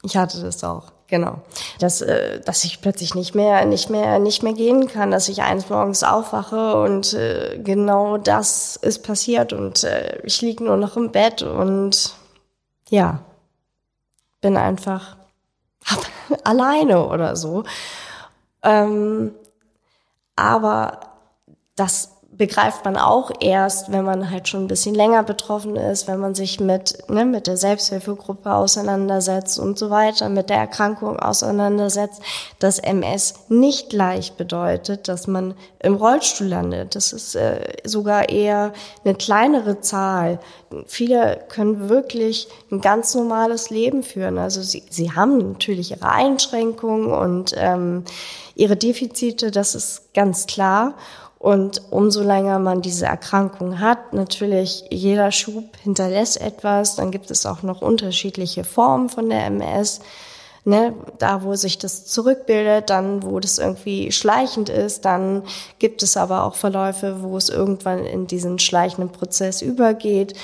Ich 0.02 0.16
hatte 0.16 0.40
das 0.40 0.64
auch. 0.64 0.90
Genau. 1.06 1.42
Dass, 1.78 2.00
äh, 2.00 2.40
dass 2.40 2.64
ich 2.64 2.80
plötzlich 2.80 3.14
nicht 3.14 3.36
mehr, 3.36 3.64
nicht 3.64 3.90
mehr, 3.90 4.18
nicht 4.18 4.42
mehr 4.42 4.54
gehen 4.54 4.88
kann, 4.88 5.12
dass 5.12 5.28
ich 5.28 5.42
eines 5.42 5.68
Morgens 5.68 6.02
aufwache 6.02 6.82
und 6.82 7.14
äh, 7.14 7.60
genau 7.62 8.18
das 8.18 8.74
ist 8.74 9.04
passiert 9.04 9.52
und 9.52 9.84
äh, 9.84 10.18
ich 10.24 10.42
liege 10.42 10.64
nur 10.64 10.76
noch 10.76 10.96
im 10.96 11.12
Bett 11.12 11.42
und 11.42 12.12
ja, 12.88 13.20
bin 14.46 14.56
einfach 14.56 15.16
alleine 16.44 17.08
oder 17.08 17.34
so. 17.34 17.64
Ähm, 18.62 19.34
aber 20.36 21.00
das 21.74 22.15
begreift 22.36 22.84
man 22.84 22.96
auch 22.96 23.30
erst, 23.40 23.92
wenn 23.92 24.04
man 24.04 24.30
halt 24.30 24.48
schon 24.48 24.64
ein 24.64 24.68
bisschen 24.68 24.94
länger 24.94 25.22
betroffen 25.22 25.76
ist, 25.76 26.06
wenn 26.06 26.20
man 26.20 26.34
sich 26.34 26.60
mit, 26.60 27.08
ne, 27.08 27.24
mit 27.24 27.46
der 27.46 27.56
Selbsthilfegruppe 27.56 28.52
auseinandersetzt 28.52 29.58
und 29.58 29.78
so 29.78 29.90
weiter, 29.90 30.28
mit 30.28 30.50
der 30.50 30.58
Erkrankung 30.58 31.18
auseinandersetzt, 31.18 32.20
dass 32.58 32.78
MS 32.78 33.34
nicht 33.48 33.90
gleich 33.90 34.34
bedeutet, 34.34 35.08
dass 35.08 35.26
man 35.26 35.54
im 35.78 35.94
Rollstuhl 35.94 36.48
landet. 36.48 36.94
Das 36.94 37.12
ist 37.12 37.36
äh, 37.36 37.60
sogar 37.84 38.28
eher 38.28 38.72
eine 39.04 39.14
kleinere 39.14 39.80
Zahl. 39.80 40.38
Viele 40.86 41.44
können 41.48 41.88
wirklich 41.88 42.48
ein 42.70 42.80
ganz 42.80 43.14
normales 43.14 43.70
Leben 43.70 44.02
führen. 44.02 44.38
Also 44.38 44.62
sie, 44.62 44.82
sie 44.90 45.12
haben 45.12 45.52
natürlich 45.52 45.92
ihre 45.92 46.10
Einschränkungen 46.10 47.12
und 47.12 47.54
ähm, 47.56 48.04
ihre 48.56 48.76
Defizite, 48.76 49.50
das 49.50 49.74
ist 49.74 50.12
ganz 50.12 50.46
klar. 50.46 50.94
Und 51.38 51.82
umso 51.90 52.22
länger 52.22 52.58
man 52.58 52.80
diese 52.80 53.06
Erkrankung 53.06 53.78
hat, 53.78 54.14
natürlich 54.14 54.84
jeder 54.90 55.30
Schub 55.32 55.76
hinterlässt 55.82 56.40
etwas. 56.40 56.96
Dann 56.96 57.10
gibt 57.10 57.30
es 57.30 57.44
auch 57.44 57.62
noch 57.62 57.82
unterschiedliche 57.82 58.64
Formen 58.64 59.08
von 59.08 59.28
der 59.28 59.44
MS. 59.46 60.00
Ne, 60.64 60.94
da, 61.18 61.44
wo 61.44 61.54
sich 61.54 61.78
das 61.78 62.06
zurückbildet, 62.06 62.90
dann, 62.90 63.22
wo 63.22 63.38
das 63.38 63.58
irgendwie 63.58 64.10
schleichend 64.10 64.68
ist, 64.68 65.04
dann 65.04 65.44
gibt 65.78 66.02
es 66.02 66.16
aber 66.16 66.42
auch 66.42 66.56
Verläufe, 66.56 67.22
wo 67.22 67.36
es 67.36 67.50
irgendwann 67.50 68.04
in 68.04 68.26
diesen 68.26 68.58
schleichenden 68.58 69.12
Prozess 69.12 69.62
übergeht. 69.62 70.34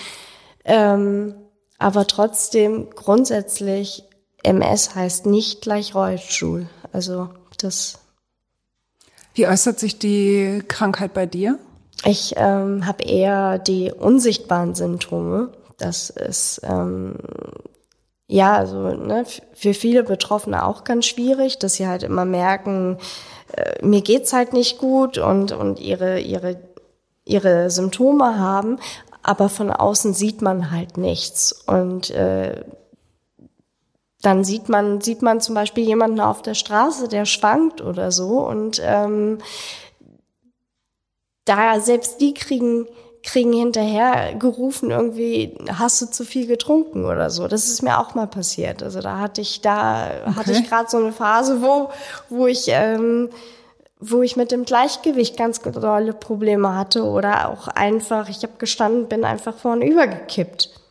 Ähm, 0.64 1.34
aber 1.78 2.06
trotzdem 2.06 2.90
grundsätzlich 2.90 4.04
MS 4.44 4.94
heißt 4.94 5.26
nicht 5.26 5.62
gleich 5.62 5.96
Rollstuhl. 5.96 6.68
Also 6.92 7.30
das 7.58 7.98
wie 9.34 9.46
äußert 9.46 9.78
sich 9.78 9.98
die 9.98 10.62
Krankheit 10.68 11.14
bei 11.14 11.26
dir? 11.26 11.58
Ich 12.04 12.34
ähm, 12.36 12.86
habe 12.86 13.04
eher 13.04 13.58
die 13.58 13.92
unsichtbaren 13.92 14.74
Symptome. 14.74 15.52
Das 15.78 16.10
ist 16.10 16.60
ähm, 16.64 17.16
ja 18.26 18.56
also 18.56 18.88
ne, 18.88 19.24
für 19.54 19.74
viele 19.74 20.02
Betroffene 20.02 20.64
auch 20.64 20.84
ganz 20.84 21.06
schwierig, 21.06 21.58
dass 21.58 21.74
sie 21.74 21.86
halt 21.86 22.02
immer 22.02 22.24
merken, 22.24 22.98
äh, 23.56 23.84
mir 23.84 24.02
geht's 24.02 24.32
halt 24.32 24.52
nicht 24.52 24.78
gut 24.78 25.18
und 25.18 25.52
und 25.52 25.78
ihre 25.80 26.20
ihre 26.20 26.56
ihre 27.24 27.70
Symptome 27.70 28.38
haben, 28.38 28.78
aber 29.22 29.48
von 29.48 29.70
außen 29.70 30.12
sieht 30.12 30.42
man 30.42 30.72
halt 30.72 30.96
nichts 30.96 31.52
und 31.52 32.10
äh, 32.10 32.64
dann 34.22 34.44
sieht 34.44 34.68
man, 34.68 35.00
sieht 35.00 35.20
man 35.20 35.40
zum 35.40 35.56
Beispiel 35.56 35.84
jemanden 35.84 36.20
auf 36.20 36.42
der 36.42 36.54
Straße, 36.54 37.08
der 37.08 37.26
schwankt 37.26 37.80
oder 37.80 38.12
so. 38.12 38.46
Und 38.46 38.80
ähm, 38.84 39.38
da 41.44 41.80
selbst 41.80 42.20
die 42.20 42.32
kriegen, 42.32 42.86
kriegen 43.24 43.52
hinterher 43.52 44.34
gerufen, 44.34 44.92
irgendwie, 44.92 45.58
hast 45.72 46.00
du 46.00 46.06
zu 46.06 46.24
viel 46.24 46.46
getrunken 46.46 47.04
oder 47.04 47.30
so. 47.30 47.48
Das 47.48 47.66
ist 47.66 47.82
mir 47.82 47.98
auch 47.98 48.14
mal 48.14 48.28
passiert. 48.28 48.84
Also 48.84 49.00
da 49.00 49.18
hatte 49.18 49.40
ich, 49.40 49.60
da 49.60 50.06
okay. 50.24 50.36
hatte 50.36 50.52
ich 50.52 50.68
gerade 50.68 50.88
so 50.88 50.98
eine 50.98 51.12
Phase, 51.12 51.60
wo, 51.60 51.90
wo 52.28 52.46
ich, 52.46 52.66
ähm, 52.68 53.28
wo 53.98 54.22
ich 54.22 54.36
mit 54.36 54.52
dem 54.52 54.64
Gleichgewicht 54.64 55.36
ganz 55.36 55.60
dolle 55.62 56.12
Probleme 56.12 56.76
hatte 56.76 57.04
oder 57.04 57.50
auch 57.50 57.66
einfach, 57.66 58.28
ich 58.28 58.44
habe 58.44 58.54
gestanden, 58.58 59.08
bin 59.08 59.24
einfach 59.24 59.56
vorne 59.56 59.84
übergekippt. 59.84 60.81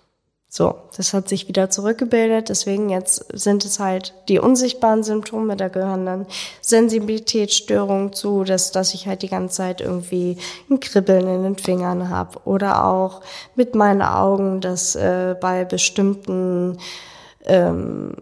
So, 0.54 0.76
das 0.98 1.14
hat 1.14 1.30
sich 1.30 1.48
wieder 1.48 1.70
zurückgebildet. 1.70 2.50
Deswegen 2.50 2.90
jetzt 2.90 3.26
sind 3.32 3.64
es 3.64 3.80
halt 3.80 4.14
die 4.28 4.38
unsichtbaren 4.38 5.02
Symptome. 5.02 5.56
Da 5.56 5.70
gehören 5.70 6.06
dann 6.06 6.26
Sensibilitätsstörungen 6.60 8.12
zu, 8.12 8.44
dass, 8.44 8.74
dass 8.74 8.94
ich 8.94 9.08
halt 9.08 9.22
die 9.22 9.30
ganze 9.30 9.56
Zeit 9.56 9.80
irgendwie 9.80 10.38
ein 10.70 10.82
Kribbeln 10.82 11.26
in 11.26 11.44
den 11.44 11.56
Fingern 11.56 12.10
habe. 12.10 12.38
Oder 12.44 12.86
auch 12.86 13.22
mit 13.56 13.76
meinen 13.76 14.02
Augen, 14.02 14.60
dass 14.60 14.94
äh, 14.98 15.38
bei 15.40 15.64
bestimmten 15.64 16.78
ähm, 17.46 18.18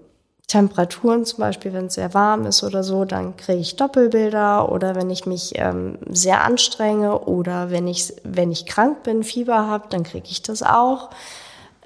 Temperaturen, 0.45 1.25
zum 1.25 1.39
Beispiel 1.39 1.73
wenn 1.73 1.87
es 1.87 1.95
sehr 1.95 2.13
warm 2.13 2.45
ist 2.45 2.63
oder 2.63 2.83
so, 2.83 3.05
dann 3.05 3.37
kriege 3.37 3.57
ich 3.57 3.75
Doppelbilder 3.75 4.71
oder 4.71 4.93
wenn 4.93 5.09
ich 5.09 5.25
mich 5.25 5.53
ähm, 5.55 5.97
sehr 6.11 6.43
anstrenge 6.43 7.21
oder 7.21 7.71
wenn 7.71 7.87
ich, 7.87 8.13
wenn 8.23 8.51
ich 8.51 8.67
krank 8.67 9.01
bin, 9.01 9.23
Fieber 9.23 9.65
habe, 9.65 9.87
dann 9.89 10.03
kriege 10.03 10.27
ich 10.29 10.43
das 10.43 10.61
auch. 10.61 11.09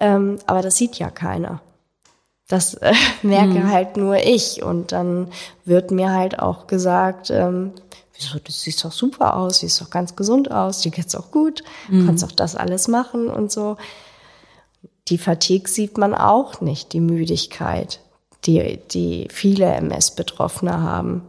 Ähm, 0.04 0.40
aber 0.48 0.62
das 0.62 0.76
sieht 0.76 1.00
ja 1.00 1.10
keiner. 1.10 1.62
Das 2.50 2.74
äh, 2.74 2.94
merke 3.24 3.60
mhm. 3.60 3.72
halt 3.72 3.96
nur 3.96 4.18
ich. 4.18 4.62
Und 4.62 4.92
dann 4.92 5.30
wird 5.64 5.92
mir 5.92 6.12
halt 6.12 6.40
auch 6.40 6.68
gesagt, 6.68 7.30
ähm, 7.30 7.72
wieso, 8.14 8.38
du 8.38 8.52
siehst 8.52 8.84
doch 8.84 8.92
super 8.92 9.38
aus, 9.38 9.60
siehst 9.60 9.80
doch 9.80 9.90
ganz 9.90 10.18
gesund 10.18 10.52
aus, 10.52 10.82
dir 10.82 10.92
geht's 10.92 11.16
auch 11.16 11.32
gut, 11.32 11.64
mhm. 11.90 12.06
kannst 12.06 12.26
auch 12.26 12.34
das 12.34 12.56
alles 12.56 12.90
machen 12.90 13.30
und 13.30 13.50
so. 13.50 13.78
Die 15.08 15.18
Fatigue 15.18 15.70
sieht 15.70 15.98
man 15.98 16.14
auch 16.14 16.60
nicht, 16.60 16.92
die 16.92 17.02
Müdigkeit, 17.02 18.02
die, 18.46 18.80
die 18.92 19.28
viele 19.32 19.66
MS-Betroffene 19.66 20.82
haben. 20.82 21.24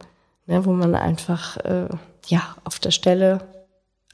ne, 0.47 0.65
wo 0.65 0.73
man 0.73 0.95
einfach 0.95 1.57
äh, 1.57 1.87
ja 2.27 2.41
auf 2.65 2.79
der 2.79 2.91
Stelle 2.91 3.39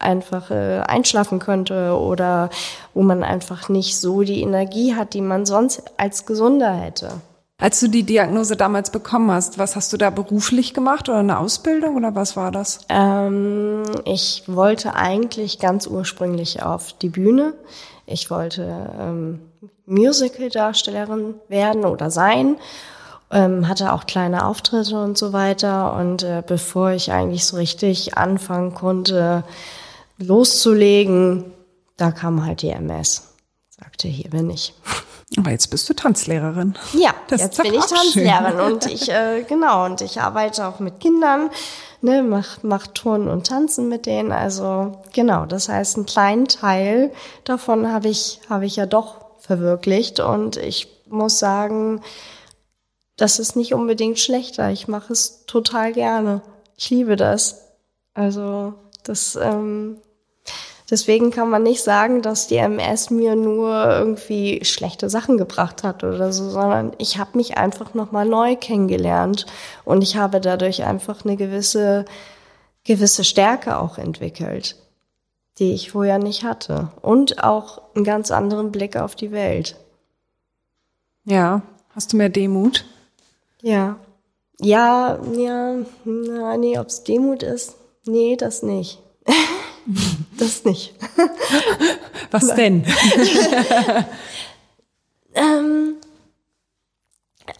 einfach 0.01 0.51
äh, 0.51 0.79
einschlafen 0.79 1.39
könnte 1.39 1.98
oder 1.98 2.50
wo 2.93 3.01
man 3.03 3.24
einfach 3.24 3.70
nicht 3.70 4.00
so 4.00 4.22
die 4.22 4.41
Energie 4.41 4.96
hat, 4.96 5.13
die 5.13 5.22
man 5.22 5.46
sonst 5.46 5.84
als 5.98 6.25
gesunder 6.25 6.74
hätte. 6.74 7.22
Als 7.62 7.79
du 7.79 7.88
die 7.88 8.01
Diagnose 8.01 8.55
damals 8.55 8.89
bekommen 8.89 9.29
hast, 9.29 9.60
was 9.60 9.75
hast 9.75 9.93
du 9.93 9.98
da 9.98 10.10
beruflich 10.10 10.74
gemacht 10.74 11.10
oder 11.10 11.20
eine 11.20 11.38
Ausbildung 11.38 11.96
oder 11.96 12.15
was 12.15 12.36
war 12.36 12.51
das? 12.51 12.79
Ähm, 12.89 13.84
ich 14.03 14.43
wollte 14.48 14.96
eigentlich 14.96 15.60
ganz 15.60 15.86
ursprünglich 15.86 16.63
auf 16.63 16.93
die 16.93 17.10
Bühne. 17.10 17.53
Ich 18.08 18.31
wollte 18.31 18.89
ähm, 19.00 19.41
Musical-Darstellerin 19.86 21.36
werden 21.50 21.86
oder 21.86 22.10
sein. 22.10 22.58
Ähm, 23.29 23.67
hatte 23.67 23.93
auch 23.93 24.08
kleine 24.08 24.48
Auftritte 24.48 25.00
und 25.00 25.17
so 25.17 25.31
weiter. 25.31 25.93
Und 25.93 26.24
äh, 26.24 26.41
bevor 26.46 26.91
ich 26.91 27.12
eigentlich 27.12 27.46
so 27.46 27.58
richtig 27.58 28.17
anfangen 28.17 28.74
konnte, 28.74 29.43
loszulegen, 30.21 31.53
da 31.97 32.11
kam 32.11 32.45
halt 32.45 32.61
die 32.61 32.69
MS. 32.69 33.33
Sagte, 33.69 34.07
hier 34.07 34.29
bin 34.29 34.49
ich. 34.49 34.73
Aber 35.37 35.51
jetzt 35.51 35.67
bist 35.67 35.89
du 35.89 35.93
Tanzlehrerin. 35.93 36.75
Ja, 36.93 37.13
das 37.29 37.41
jetzt 37.41 37.61
bin 37.61 37.73
ich 37.73 37.85
Tanzlehrerin 37.85 38.51
schön. 38.51 38.65
und 38.73 38.85
ich 38.87 39.09
äh, 39.09 39.43
genau 39.47 39.85
und 39.85 40.01
ich 40.01 40.19
arbeite 40.19 40.67
auch 40.67 40.79
mit 40.79 40.99
Kindern, 40.99 41.49
ne, 42.01 42.21
mach, 42.21 42.63
mach 42.63 42.87
Turnen 42.87 43.29
und 43.29 43.47
Tanzen 43.47 43.87
mit 43.87 44.05
denen. 44.05 44.31
Also 44.31 45.01
genau, 45.13 45.45
das 45.45 45.69
heißt, 45.69 45.95
einen 45.95 46.05
kleinen 46.05 46.47
Teil 46.47 47.11
davon 47.45 47.91
habe 47.91 48.09
ich 48.09 48.41
habe 48.49 48.65
ich 48.65 48.75
ja 48.75 48.85
doch 48.85 49.25
verwirklicht 49.39 50.19
und 50.19 50.57
ich 50.57 50.87
muss 51.07 51.39
sagen, 51.39 52.01
das 53.15 53.39
ist 53.39 53.55
nicht 53.55 53.73
unbedingt 53.73 54.19
schlechter. 54.19 54.71
Ich 54.71 54.87
mache 54.87 55.13
es 55.13 55.45
total 55.45 55.93
gerne. 55.93 56.41
Ich 56.75 56.89
liebe 56.89 57.15
das. 57.15 57.61
Also 58.13 58.73
das 59.03 59.37
ähm, 59.41 59.97
Deswegen 60.91 61.31
kann 61.31 61.50
man 61.50 61.63
nicht 61.63 61.81
sagen, 61.81 62.21
dass 62.21 62.48
die 62.48 62.57
MS 62.57 63.12
mir 63.12 63.38
nur 63.38 63.86
irgendwie 63.86 64.60
schlechte 64.65 65.10
Sachen 65.10 65.38
gebracht 65.38 65.83
hat 65.83 66.03
oder 66.03 66.33
so, 66.33 66.50
sondern 66.50 66.91
ich 66.98 67.17
habe 67.17 67.38
mich 67.38 67.57
einfach 67.57 67.93
nochmal 67.93 68.25
neu 68.25 68.57
kennengelernt 68.57 69.45
und 69.86 70.01
ich 70.01 70.17
habe 70.17 70.41
dadurch 70.41 70.83
einfach 70.83 71.24
eine 71.24 71.38
gewisse, 71.38 72.03
gewisse 72.83 73.24
Stärke 73.24 73.79
auch 73.79 73.98
entwickelt, 73.98 74.75
die 75.60 75.71
ich 75.71 75.91
vorher 75.91 76.19
nicht 76.19 76.43
hatte. 76.43 76.91
Und 77.01 77.41
auch 77.41 77.81
einen 77.95 78.03
ganz 78.03 78.29
anderen 78.29 78.74
Blick 78.74 78.98
auf 78.98 79.15
die 79.15 79.31
Welt. 79.31 79.77
Ja, 81.24 81.62
hast 81.95 82.12
du 82.12 82.17
mehr 82.17 82.27
Demut? 82.27 82.83
Ja. 83.62 83.98
Ja, 84.60 85.19
ja, 85.33 85.77
na, 86.03 86.57
nee, 86.57 86.77
ob 86.77 86.88
es 86.88 87.05
Demut 87.05 87.43
ist, 87.43 87.77
nee, 88.05 88.36
das 88.36 88.62
nicht. 88.62 89.00
Das 90.41 90.65
nicht. 90.65 90.95
Was 92.31 92.55
denn? 92.55 92.83
ähm, 95.36 95.98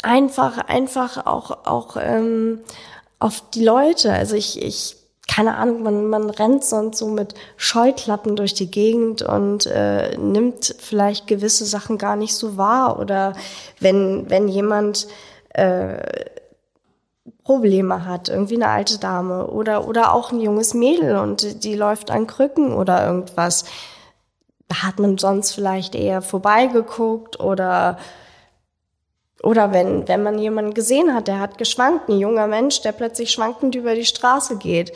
einfach, 0.02 0.58
einfach 0.68 1.28
auch, 1.28 1.68
auch 1.68 1.96
ähm, 2.02 2.58
auf 3.20 3.44
die 3.52 3.64
Leute. 3.64 4.12
Also 4.12 4.36
ich, 4.36 4.60
ich, 4.60 4.96
keine 5.28 5.58
Ahnung, 5.58 5.84
man, 5.84 6.08
man 6.08 6.32
rennt 6.32 6.64
sonst 6.64 6.98
so 6.98 7.06
mit 7.06 7.36
Scheuklappen 7.56 8.36
durch 8.36 8.56
die 8.56 8.72
Gegend 8.72 9.22
und 9.22 9.68
äh, 9.68 10.18
nimmt 10.18 10.76
vielleicht 10.80 11.28
gewisse 11.28 11.66
Sachen 11.66 12.00
gar 12.00 12.16
nicht 12.16 12.34
so 12.34 12.58
wahr. 12.58 13.00
Oder 13.00 13.34
wenn, 13.80 14.28
wenn 14.28 14.48
jemand 14.48 15.08
äh, 15.50 15.98
Probleme 17.44 18.06
hat, 18.06 18.30
irgendwie 18.30 18.56
eine 18.56 18.68
alte 18.68 19.00
Dame 19.00 19.48
oder, 19.48 19.88
oder 19.88 20.14
auch 20.14 20.32
ein 20.32 20.40
junges 20.40 20.74
Mädel 20.74 21.18
und 21.18 21.64
die 21.64 21.76
läuft 21.76 22.12
an 22.12 22.28
Krücken 22.28 22.74
oder 22.74 23.06
irgendwas. 23.06 23.66
Da 24.68 24.84
hat 24.84 25.00
man 25.00 25.18
sonst 25.18 25.54
vielleicht 25.54 25.96
eher 25.96 26.22
vorbeigeguckt 26.22 27.40
oder, 27.40 27.98
oder 29.42 29.74
wenn, 29.74 30.08
wenn 30.08 30.22
man 30.24 30.38
jemanden 30.38 30.74
gesehen 30.74 31.14
hat, 31.14 31.28
der 31.28 31.40
hat 31.40 31.58
geschwankt, 31.58 32.10
ein 32.10 32.20
junger 32.20 32.48
Mensch, 32.48 32.82
der 32.82 32.92
plötzlich 32.92 33.32
schwankend 33.32 33.76
über 33.76 33.96
die 33.96 34.06
Straße 34.06 34.58
geht. 34.58 34.94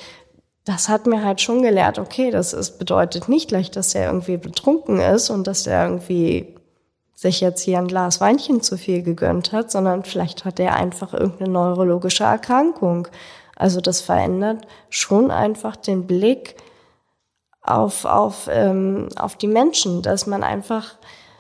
Das 0.66 0.88
hat 0.88 1.08
mir 1.08 1.24
halt 1.24 1.42
schon 1.42 1.62
gelehrt, 1.62 2.00
okay, 2.00 2.32
das 2.32 2.54
ist, 2.54 2.78
bedeutet 2.80 3.28
nicht 3.28 3.50
gleich, 3.50 3.72
dass 3.72 3.94
er 3.96 4.08
irgendwie 4.08 4.38
betrunken 4.38 5.00
ist 5.00 5.30
und 5.30 5.46
dass 5.48 5.68
er 5.68 5.88
irgendwie 5.88 6.55
sich 7.16 7.40
jetzt 7.40 7.62
hier 7.62 7.80
ein 7.80 7.88
Glas 7.88 8.20
Weinchen 8.20 8.62
zu 8.62 8.78
viel 8.78 9.02
gegönnt 9.02 9.54
hat, 9.54 9.72
sondern 9.72 10.04
vielleicht 10.04 10.44
hat 10.44 10.60
er 10.60 10.76
einfach 10.76 11.14
irgendeine 11.14 11.50
neurologische 11.50 12.26
Erkrankung. 12.26 13.08
Also 13.56 13.80
das 13.80 14.02
verändert 14.02 14.68
schon 14.90 15.32
einfach 15.32 15.78
den 15.78 16.06
Blick 16.06 16.58
auf, 17.62 18.04
auf, 18.06 18.50
ähm, 18.52 19.08
auf 19.16 19.38
die 19.38 19.48
Menschen, 19.48 20.02
dass 20.02 20.28
man 20.28 20.44
einfach, 20.44 20.96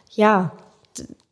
ja, 0.09 0.51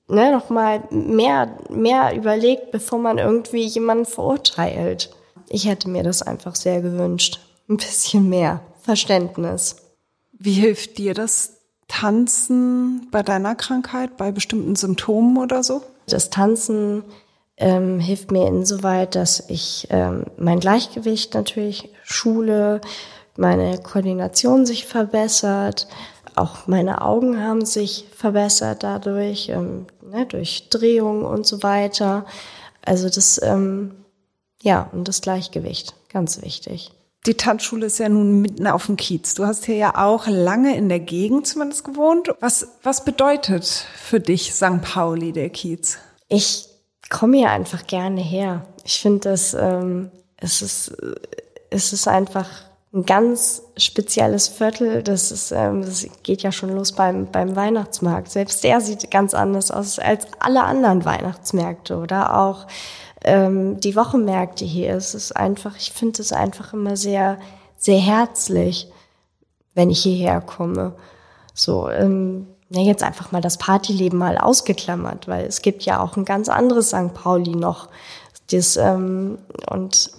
ne, 0.08 0.32
nochmal 0.32 0.84
mehr, 0.92 1.58
mehr 1.70 2.14
überlegt, 2.16 2.72
bevor 2.72 3.00
man 3.00 3.18
irgendwie 3.18 3.66
jemanden 3.66 4.06
verurteilt. 4.06 5.10
Ich 5.48 5.68
hätte 5.68 5.90
mir 5.90 6.04
das 6.04 6.22
einfach 6.22 6.56
sehr 6.56 6.82
gewünscht. 6.82 7.40
Ein 7.70 7.78
bisschen 7.78 8.30
mehr 8.30 8.60
Verständnis. 8.82 9.78
Wie 10.34 10.54
hilft 10.54 10.98
dir 10.98 11.14
das 11.14 11.63
Tanzen 11.88 13.08
bei 13.12 13.24
deiner 13.24 13.56
Krankheit, 13.56 14.18
bei 14.18 14.32
bestimmten 14.32 14.76
Symptomen 14.76 15.38
oder 15.38 15.64
so? 15.64 15.84
Das 16.08 16.30
Tanzen 16.30 17.04
ähm, 17.58 18.00
hilft 18.00 18.32
mir 18.32 18.48
insoweit, 18.48 19.16
dass 19.16 19.50
ich 19.50 19.88
ähm, 19.90 20.26
mein 20.38 20.60
Gleichgewicht 20.60 21.34
natürlich 21.34 21.90
schule, 22.04 22.82
meine 23.38 23.78
Koordination 23.80 24.66
sich 24.66 24.86
verbessert, 24.86 25.88
auch 26.36 26.68
meine 26.68 27.02
Augen 27.02 27.40
haben 27.40 27.66
sich 27.66 28.08
verbessert 28.16 28.84
dadurch, 28.84 29.50
ähm, 29.50 29.86
ne, 30.02 30.26
durch 30.26 30.70
Drehung 30.70 31.26
und 31.26 31.46
so 31.46 31.64
weiter. 31.64 32.26
Also 32.84 33.10
das, 33.10 33.40
ähm, 33.44 34.06
ja, 34.62 34.90
und 34.92 35.08
das 35.08 35.22
Gleichgewicht, 35.22 35.96
ganz 36.10 36.42
wichtig. 36.42 36.92
Die 37.26 37.36
Tanzschule 37.36 37.86
ist 37.86 38.00
ja 38.00 38.10
nun 38.10 38.42
mitten 38.42 38.68
auf 38.68 38.88
dem 38.88 38.98
Kiez. 38.98 39.34
Du 39.34 39.46
hast 39.46 39.66
hier 39.66 39.76
ja 39.76 39.96
auch 39.96 40.28
lange 40.28 40.76
in 40.76 40.90
der 40.90 41.00
Gegend 41.00 41.48
zumindest 41.48 41.86
gewohnt. 41.86 42.30
Was, 42.42 42.68
was 42.84 43.06
bedeutet 43.06 43.66
für 43.96 44.20
dich 44.20 44.54
St. 44.54 44.82
Pauli, 44.82 45.32
der 45.32 45.50
Kiez? 45.50 46.00
Ich 46.28 46.68
komme 47.10 47.38
hier 47.38 47.52
einfach 47.52 47.88
gerne 47.88 48.20
her. 48.20 48.66
Ich 48.84 49.00
finde, 49.00 49.36
ähm, 49.58 50.12
es 50.36 50.62
ist, 50.62 50.98
es 51.70 51.94
ist 51.94 52.10
einfach 52.10 52.50
ein 52.94 53.06
ganz 53.06 53.64
spezielles 53.78 54.50
Viertel. 54.50 55.02
Das 55.02 55.32
ist, 55.32 55.52
ähm, 55.52 55.82
das 55.82 56.06
geht 56.24 56.44
ja 56.44 56.52
schon 56.52 56.76
los 56.76 56.92
beim 56.92 57.32
beim 57.32 57.56
Weihnachtsmarkt. 57.56 58.30
Selbst 58.32 58.64
der 58.66 58.82
sieht 58.82 59.10
ganz 59.10 59.34
anders 59.34 59.72
aus 59.72 59.98
als 59.98 60.28
alle 60.40 60.64
anderen 60.64 61.06
Weihnachtsmärkte 61.06 61.98
oder 61.98 62.38
auch 62.38 62.68
ähm, 63.24 63.80
die 63.80 63.96
Wochenmärkte 63.96 64.66
hier. 64.66 64.96
Es 64.96 65.16
ist 65.16 65.32
einfach, 65.34 65.76
ich 65.78 65.92
finde 65.92 66.22
es 66.22 66.32
einfach 66.32 66.74
immer 66.74 66.98
sehr, 66.98 67.40
sehr 67.78 68.00
herzlich, 68.00 68.88
wenn 69.74 69.90
ich 69.90 70.04
hierher 70.04 70.42
komme. 70.42 70.94
So, 71.54 71.90
ähm, 71.90 72.48
ja, 72.70 72.82
jetzt 72.82 73.04
einfach 73.04 73.32
mal 73.32 73.42
das 73.42 73.58
Partyleben 73.58 74.18
mal 74.18 74.38
ausgeklammert, 74.38 75.28
weil 75.28 75.46
es 75.46 75.62
gibt 75.62 75.84
ja 75.84 76.00
auch 76.02 76.18
ein 76.18 76.26
ganz 76.26 76.50
anderes 76.50 76.90
St. 76.90 77.14
Pauli 77.14 77.56
noch. 77.56 77.90
Das, 78.52 78.78
ähm, 78.78 79.38
und 79.70 80.12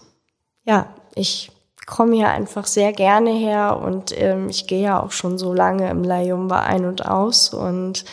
ja, 0.65 0.87
ich 1.15 1.51
komme 1.87 2.17
hier 2.17 2.29
einfach 2.29 2.67
sehr 2.67 2.93
gerne 2.93 3.31
her 3.31 3.81
und 3.83 4.19
ähm, 4.19 4.49
ich 4.49 4.67
gehe 4.67 4.83
ja 4.83 5.03
auch 5.03 5.11
schon 5.11 5.39
so 5.39 5.53
lange 5.53 5.91
im 5.91 6.03
Layumba 6.03 6.61
ein 6.61 6.87
und 6.87 7.07
aus 7.07 7.53
und 7.53 8.05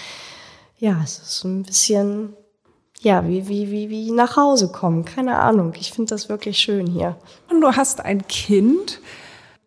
ja, 0.77 0.99
es 1.03 1.19
ist 1.19 1.37
so 1.37 1.47
ein 1.47 1.63
bisschen 1.63 2.35
ja, 3.01 3.27
wie, 3.27 3.47
wie, 3.47 3.71
wie, 3.71 3.89
wie 3.89 4.11
nach 4.11 4.37
Hause 4.37 4.71
kommen. 4.71 5.05
Keine 5.05 5.39
Ahnung. 5.39 5.73
Ich 5.79 5.91
finde 5.91 6.11
das 6.11 6.29
wirklich 6.29 6.59
schön 6.59 6.85
hier. 6.85 7.17
Und 7.49 7.61
du 7.61 7.75
hast 7.75 8.05
ein 8.05 8.27
Kind. 8.27 8.99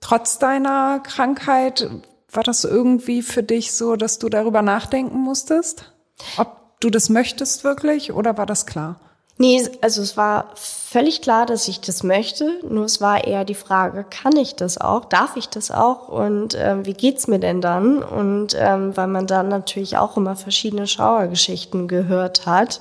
Trotz 0.01 0.39
deiner 0.39 1.01
Krankheit, 1.01 1.91
war 2.31 2.45
das 2.45 2.65
irgendwie 2.65 3.23
für 3.23 3.43
dich 3.43 3.73
so, 3.73 3.97
dass 3.97 4.19
du 4.19 4.29
darüber 4.29 4.63
nachdenken 4.63 5.19
musstest? 5.19 5.93
Ob 6.37 6.79
du 6.81 6.91
das 6.91 7.09
möchtest 7.09 7.65
wirklich 7.65 8.13
oder 8.13 8.37
war 8.39 8.47
das 8.47 8.67
klar? 8.67 9.01
Nee, 9.37 9.69
also 9.81 10.01
es 10.01 10.17
war 10.17 10.53
völlig 10.55 11.21
klar, 11.21 11.45
dass 11.45 11.67
ich 11.67 11.81
das 11.81 12.05
möchte. 12.05 12.61
Nur 12.69 12.85
es 12.85 13.01
war 13.01 13.25
eher 13.25 13.45
die 13.45 13.57
Frage, 13.57 14.05
kann 14.09 14.37
ich 14.37 14.55
das 14.55 14.79
auch? 14.79 15.07
Darf 15.07 15.37
ich 15.37 15.49
das 15.49 15.73
auch? 15.73 16.09
Und 16.09 16.57
ähm, 16.57 16.87
wie 16.87 16.93
geht's 16.93 17.27
mir 17.27 17.41
denn 17.41 17.61
dann? 17.61 18.01
Und 18.01 18.57
ähm, 18.57 18.97
weil 18.97 19.09
man 19.09 19.27
dann 19.27 19.49
natürlich 19.49 19.97
auch 19.97 20.17
immer 20.17 20.37
verschiedene 20.37 20.87
Schauergeschichten 20.87 21.89
gehört 21.89 22.47
hat. 22.47 22.79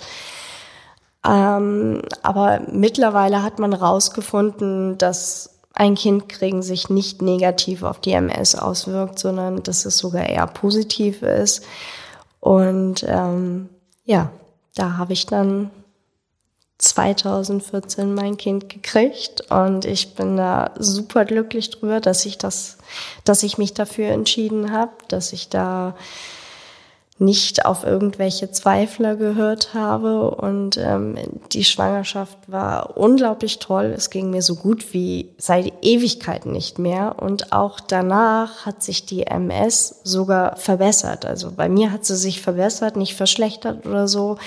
Ähm, 1.26 2.02
aber 2.22 2.62
mittlerweile 2.72 3.44
hat 3.44 3.60
man 3.60 3.74
rausgefunden, 3.74 4.98
dass 4.98 5.54
ein 5.74 5.96
Kind 5.96 6.30
kriegen 6.30 6.62
sich 6.62 6.90
nicht 6.90 7.22
negativ 7.22 7.84
auf 7.84 8.00
die 8.00 8.12
MS 8.12 8.56
auswirkt, 8.56 9.18
sondern 9.20 9.64
dass 9.64 9.86
es 9.86 9.98
sogar 9.98 10.28
eher 10.28 10.48
positiv 10.48 11.24
ist. 11.24 11.66
Und 12.40 13.06
ähm, 13.08 13.70
ja, 14.04 14.32
da 14.76 14.98
habe 14.98 15.14
ich 15.14 15.26
dann 15.26 15.72
2014 16.78 18.14
mein 18.14 18.38
Kind 18.38 18.68
gekriegt 18.68 19.50
und 19.50 19.86
ich 19.86 20.16
bin 20.16 20.36
da 20.36 20.72
super 20.78 21.24
glücklich 21.24 21.70
drüber, 21.70 22.02
dass 22.02 22.26
ich 22.26 22.38
das, 22.38 22.78
dass 23.24 23.44
ich 23.44 23.58
mich 23.58 23.74
dafür 23.74 24.08
entschieden 24.10 24.72
habe, 24.72 24.92
dass 25.08 25.32
ich 25.32 25.50
da 25.50 25.96
nicht 27.20 27.66
auf 27.66 27.84
irgendwelche 27.84 28.52
Zweifler 28.52 29.16
gehört 29.16 29.74
habe 29.74 30.32
und 30.32 30.78
ähm, 30.78 31.16
die 31.52 31.64
Schwangerschaft 31.64 32.38
war 32.48 32.98
unglaublich 32.98 33.60
toll. 33.60 33.94
Es 33.96 34.10
ging 34.10 34.32
mir 34.32 34.42
so 34.42 34.56
gut 34.56 34.94
wie 34.94 35.30
seit 35.38 35.72
Ewigkeiten 35.84 36.52
nicht 36.52 36.80
mehr 36.80 37.22
und 37.22 37.54
auch 37.54 37.80
danach 37.80 38.66
hat 38.66 38.82
sich 38.82 39.06
die 39.06 39.28
MS 39.28 40.02
sogar 40.04 40.56
verbessert. 40.58 41.26
Also 41.26 41.52
bei 41.52 41.70
mir 41.70 41.92
hat 41.92 42.04
sie 42.04 42.16
sich 42.16 42.42
verbessert, 42.42 42.96
nicht 42.96 43.16
verschlechtert 43.16 43.86
oder 43.86 44.08
so. 44.08 44.38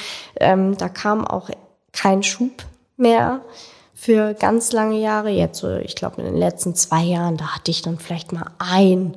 Ähm, 0.41 0.77
da 0.77 0.89
kam 0.89 1.25
auch 1.25 1.51
kein 1.93 2.25
Schub 2.25 2.65
mehr 2.97 3.43
für 3.95 4.35
ganz 4.35 4.73
lange 4.73 4.99
Jahre. 4.99 5.31
Jetzt 5.31 5.61
so, 5.61 5.77
ich 5.77 5.95
glaube 5.95 6.21
in 6.21 6.27
den 6.27 6.37
letzten 6.37 6.75
zwei 6.75 7.03
Jahren, 7.03 7.37
da 7.37 7.55
hatte 7.55 7.71
ich 7.71 7.83
dann 7.83 7.99
vielleicht 7.99 8.33
mal 8.33 8.51
ein 8.59 9.17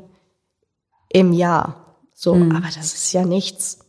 im 1.12 1.34
Jahr 1.34 1.89
so, 2.22 2.36
mhm. 2.36 2.54
aber 2.54 2.68
das 2.76 2.94
ist 2.94 3.14
ja 3.14 3.24
nichts. 3.24 3.80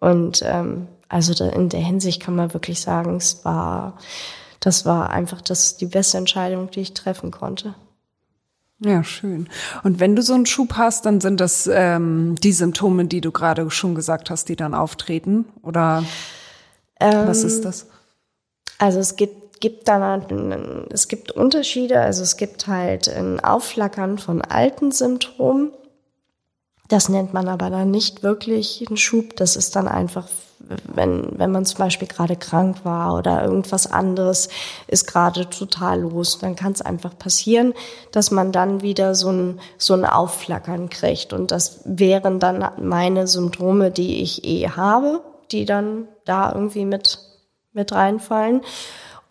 Und 0.00 0.42
ähm, 0.44 0.88
also 1.08 1.34
da, 1.34 1.50
in 1.50 1.68
der 1.68 1.78
Hinsicht 1.78 2.20
kann 2.20 2.34
man 2.34 2.52
wirklich 2.52 2.80
sagen, 2.80 3.14
es 3.14 3.44
war, 3.44 3.96
das 4.58 4.84
war 4.86 5.10
einfach 5.10 5.40
das 5.40 5.76
die 5.76 5.86
beste 5.86 6.18
Entscheidung, 6.18 6.72
die 6.72 6.80
ich 6.80 6.94
treffen 6.94 7.30
konnte. 7.30 7.76
Ja, 8.80 9.04
schön. 9.04 9.48
Und 9.84 10.00
wenn 10.00 10.16
du 10.16 10.22
so 10.22 10.34
einen 10.34 10.46
Schub 10.46 10.72
hast, 10.72 11.06
dann 11.06 11.20
sind 11.20 11.40
das 11.40 11.70
ähm, 11.72 12.34
die 12.42 12.50
Symptome, 12.50 13.04
die 13.04 13.20
du 13.20 13.30
gerade 13.30 13.70
schon 13.70 13.94
gesagt 13.94 14.30
hast, 14.30 14.48
die 14.48 14.56
dann 14.56 14.74
auftreten? 14.74 15.44
Oder 15.62 16.02
ähm, 16.98 17.28
was 17.28 17.44
ist 17.44 17.64
das? 17.64 17.86
Also 18.78 18.98
es 18.98 19.14
gibt, 19.14 19.60
gibt 19.60 19.86
dann 19.86 20.88
es 20.90 21.06
gibt 21.06 21.30
Unterschiede. 21.30 22.00
Also 22.00 22.24
es 22.24 22.36
gibt 22.36 22.66
halt 22.66 23.08
ein 23.08 23.38
Aufflackern 23.38 24.18
von 24.18 24.42
alten 24.42 24.90
Symptomen 24.90 25.70
das 26.90 27.08
nennt 27.08 27.32
man 27.32 27.48
aber 27.48 27.70
dann 27.70 27.90
nicht 27.90 28.24
wirklich 28.24 28.84
einen 28.86 28.96
Schub. 28.96 29.36
Das 29.36 29.54
ist 29.54 29.76
dann 29.76 29.86
einfach, 29.86 30.26
wenn, 30.58 31.38
wenn 31.38 31.52
man 31.52 31.64
zum 31.64 31.78
Beispiel 31.78 32.08
gerade 32.08 32.34
krank 32.34 32.78
war 32.84 33.14
oder 33.14 33.44
irgendwas 33.44 33.86
anderes 33.86 34.48
ist 34.88 35.06
gerade 35.06 35.48
total 35.48 36.00
los, 36.00 36.38
dann 36.40 36.56
kann 36.56 36.72
es 36.72 36.82
einfach 36.82 37.16
passieren, 37.16 37.74
dass 38.10 38.32
man 38.32 38.50
dann 38.50 38.82
wieder 38.82 39.14
so 39.14 39.30
ein, 39.30 39.60
so 39.78 39.94
ein 39.94 40.04
Aufflackern 40.04 40.90
kriegt. 40.90 41.32
Und 41.32 41.52
das 41.52 41.80
wären 41.84 42.40
dann 42.40 42.68
meine 42.82 43.28
Symptome, 43.28 43.92
die 43.92 44.20
ich 44.20 44.44
eh 44.44 44.68
habe, 44.68 45.22
die 45.52 45.66
dann 45.66 46.08
da 46.24 46.52
irgendwie 46.52 46.86
mit, 46.86 47.20
mit 47.72 47.92
reinfallen. 47.92 48.62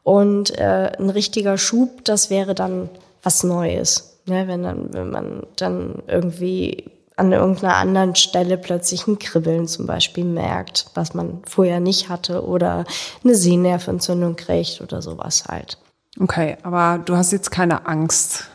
Und 0.04 0.58
äh, 0.58 0.94
ein 0.98 1.10
richtiger 1.10 1.58
Schub, 1.58 2.06
das 2.06 2.30
wäre 2.30 2.56
dann 2.56 2.90
was 3.22 3.44
Neues. 3.44 4.22
Ne? 4.28 4.48
Wenn, 4.48 4.64
dann, 4.64 4.94
wenn 4.94 5.10
man 5.10 5.44
dann 5.58 6.04
irgendwie 6.08 6.99
an 7.20 7.32
irgendeiner 7.32 7.76
anderen 7.76 8.16
Stelle 8.16 8.58
plötzlich 8.58 9.08
ein 9.08 9.20
Kribbeln 9.20 9.68
zum 9.68 9.86
Beispiel 9.86 10.24
merkt, 10.24 10.88
was 10.94 11.14
man 11.14 11.42
vorher 11.48 11.80
nicht 11.80 12.10
hatte 12.10 12.46
oder 12.46 12.86
eine 13.24 13.36
Sehnerventzündung 13.36 14.36
kriegt 14.36 14.82
oder 14.82 15.02
sowas 15.02 15.46
halt. 15.48 15.78
Okay, 16.20 16.58
aber 16.64 17.00
du 17.04 17.16
hast 17.16 17.32
jetzt 17.32 17.52
keine 17.52 17.86
Angst 17.86 18.46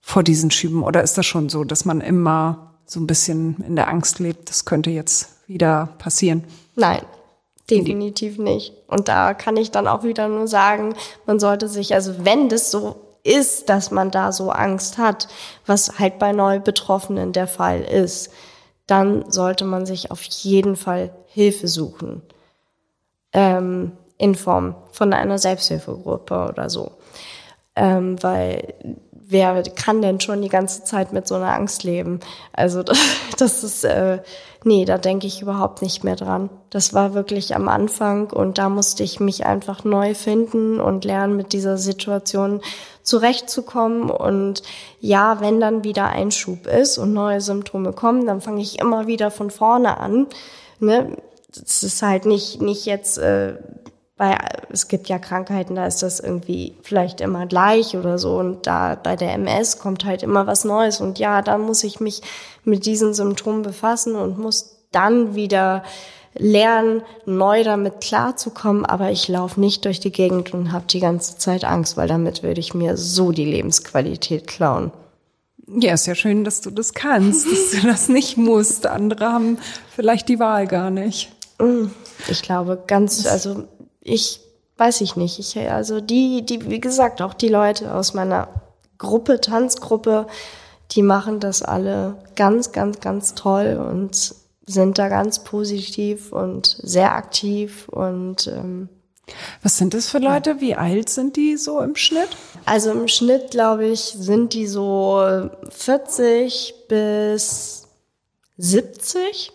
vor 0.00 0.22
diesen 0.22 0.50
Schüben 0.50 0.82
oder 0.82 1.02
ist 1.02 1.16
das 1.16 1.26
schon 1.26 1.48
so, 1.48 1.64
dass 1.64 1.84
man 1.84 2.00
immer 2.00 2.74
so 2.86 3.00
ein 3.00 3.06
bisschen 3.06 3.62
in 3.66 3.76
der 3.76 3.88
Angst 3.88 4.18
lebt, 4.18 4.50
das 4.50 4.64
könnte 4.64 4.90
jetzt 4.90 5.30
wieder 5.46 5.88
passieren? 5.98 6.44
Nein, 6.74 7.00
definitiv 7.70 8.38
nicht. 8.38 8.72
Und 8.88 9.08
da 9.08 9.34
kann 9.34 9.56
ich 9.56 9.70
dann 9.70 9.88
auch 9.88 10.04
wieder 10.04 10.28
nur 10.28 10.48
sagen, 10.48 10.94
man 11.26 11.40
sollte 11.40 11.68
sich, 11.68 11.94
also 11.94 12.24
wenn 12.24 12.48
das 12.48 12.70
so 12.70 13.03
ist, 13.24 13.68
dass 13.68 13.90
man 13.90 14.10
da 14.10 14.30
so 14.30 14.50
Angst 14.50 14.98
hat, 14.98 15.28
was 15.66 15.98
halt 15.98 16.18
bei 16.18 16.32
Neubetroffenen 16.32 17.32
der 17.32 17.48
Fall 17.48 17.80
ist, 17.80 18.30
dann 18.86 19.30
sollte 19.30 19.64
man 19.64 19.86
sich 19.86 20.10
auf 20.10 20.22
jeden 20.22 20.76
Fall 20.76 21.10
Hilfe 21.26 21.66
suchen. 21.66 22.22
Ähm, 23.32 23.92
in 24.18 24.34
Form 24.34 24.76
von 24.92 25.12
einer 25.12 25.38
Selbsthilfegruppe 25.38 26.48
oder 26.48 26.70
so. 26.70 26.92
Ähm, 27.76 28.22
weil 28.22 28.74
wer 29.10 29.62
kann 29.62 30.02
denn 30.02 30.20
schon 30.20 30.42
die 30.42 30.48
ganze 30.48 30.84
Zeit 30.84 31.12
mit 31.12 31.26
so 31.26 31.34
einer 31.34 31.52
Angst 31.52 31.82
leben? 31.82 32.20
Also 32.52 32.82
das, 32.84 32.98
das 33.36 33.64
ist, 33.64 33.84
äh, 33.84 34.20
nee, 34.62 34.84
da 34.84 34.98
denke 34.98 35.26
ich 35.26 35.42
überhaupt 35.42 35.82
nicht 35.82 36.04
mehr 36.04 36.16
dran. 36.16 36.50
Das 36.70 36.94
war 36.94 37.14
wirklich 37.14 37.54
am 37.56 37.68
Anfang 37.68 38.30
und 38.30 38.58
da 38.58 38.68
musste 38.68 39.02
ich 39.02 39.18
mich 39.18 39.46
einfach 39.46 39.84
neu 39.84 40.14
finden 40.14 40.80
und 40.80 41.04
lernen, 41.04 41.36
mit 41.36 41.52
dieser 41.52 41.78
Situation 41.78 42.60
zurechtzukommen. 43.04 44.10
Und 44.10 44.62
ja, 44.98 45.40
wenn 45.40 45.60
dann 45.60 45.84
wieder 45.84 46.08
ein 46.08 46.32
Schub 46.32 46.66
ist 46.66 46.98
und 46.98 47.12
neue 47.12 47.40
Symptome 47.40 47.92
kommen, 47.92 48.26
dann 48.26 48.40
fange 48.40 48.62
ich 48.62 48.80
immer 48.80 49.06
wieder 49.06 49.30
von 49.30 49.50
vorne 49.50 49.98
an. 49.98 50.26
Ne? 50.80 51.16
Das 51.54 51.84
ist 51.84 52.02
halt 52.02 52.26
nicht, 52.26 52.60
nicht 52.60 52.84
jetzt 52.86 53.18
äh, 53.18 53.54
bei, 54.16 54.36
es 54.70 54.88
gibt 54.88 55.08
ja 55.08 55.18
Krankheiten, 55.18 55.74
da 55.74 55.86
ist 55.86 56.02
das 56.02 56.20
irgendwie 56.20 56.76
vielleicht 56.82 57.20
immer 57.20 57.46
gleich 57.46 57.96
oder 57.96 58.18
so. 58.18 58.38
Und 58.38 58.66
da 58.66 58.94
bei 58.94 59.16
der 59.16 59.34
MS 59.34 59.78
kommt 59.78 60.04
halt 60.04 60.22
immer 60.22 60.46
was 60.46 60.64
Neues. 60.64 61.00
Und 61.00 61.18
ja, 61.18 61.42
dann 61.42 61.60
muss 61.60 61.84
ich 61.84 62.00
mich 62.00 62.22
mit 62.64 62.86
diesen 62.86 63.14
Symptomen 63.14 63.62
befassen 63.62 64.16
und 64.16 64.38
muss 64.38 64.76
dann 64.92 65.34
wieder 65.34 65.82
lernen, 66.36 67.02
neu 67.26 67.64
damit 67.64 68.00
klarzukommen. 68.00 68.84
Aber 68.84 69.10
ich 69.10 69.28
laufe 69.28 69.60
nicht 69.60 69.84
durch 69.84 70.00
die 70.00 70.12
Gegend 70.12 70.52
und 70.52 70.72
habe 70.72 70.86
die 70.88 71.00
ganze 71.00 71.38
Zeit 71.38 71.64
Angst, 71.64 71.96
weil 71.96 72.08
damit 72.08 72.42
würde 72.42 72.60
ich 72.60 72.74
mir 72.74 72.96
so 72.96 73.32
die 73.32 73.44
Lebensqualität 73.44 74.46
klauen. 74.46 74.92
Ja, 75.66 75.94
ist 75.94 76.06
ja 76.06 76.14
schön, 76.14 76.44
dass 76.44 76.60
du 76.60 76.70
das 76.70 76.92
kannst, 76.92 77.46
dass 77.50 77.70
du 77.70 77.86
das 77.86 78.08
nicht 78.08 78.36
musst. 78.36 78.86
Andere 78.86 79.32
haben 79.32 79.58
vielleicht 79.90 80.28
die 80.28 80.38
Wahl 80.38 80.66
gar 80.66 80.90
nicht. 80.90 81.32
Mm, 81.58 81.86
ich 82.28 82.42
glaube, 82.42 82.82
ganz, 82.86 83.26
also 83.26 83.64
ich 84.02 84.40
weiß 84.76 85.00
ich 85.00 85.16
nicht. 85.16 85.38
Ich, 85.38 85.56
also 85.70 86.00
die, 86.00 86.44
die, 86.44 86.68
wie 86.68 86.80
gesagt, 86.80 87.22
auch 87.22 87.34
die 87.34 87.48
Leute 87.48 87.94
aus 87.94 88.14
meiner 88.14 88.48
Gruppe, 88.98 89.40
Tanzgruppe, 89.40 90.26
die 90.92 91.02
machen 91.02 91.40
das 91.40 91.62
alle 91.62 92.16
ganz, 92.36 92.72
ganz, 92.72 93.00
ganz 93.00 93.34
toll 93.34 93.76
und 93.76 94.34
sind 94.66 94.98
da 94.98 95.08
ganz 95.08 95.44
positiv 95.44 96.32
und 96.32 96.78
sehr 96.82 97.12
aktiv 97.12 97.88
und 97.88 98.46
ähm, 98.46 98.88
was 99.62 99.78
sind 99.78 99.94
das 99.94 100.08
für 100.08 100.18
Leute? 100.18 100.60
Wie 100.60 100.74
alt 100.74 101.08
sind 101.08 101.36
die 101.36 101.56
so 101.56 101.80
im 101.80 101.96
Schnitt? 101.96 102.28
Also 102.66 102.90
im 102.90 103.08
Schnitt, 103.08 103.52
glaube 103.52 103.86
ich, 103.86 104.00
sind 104.00 104.52
die 104.52 104.66
so 104.66 105.48
40 105.70 106.74
bis 106.88 107.88
70. 108.58 109.50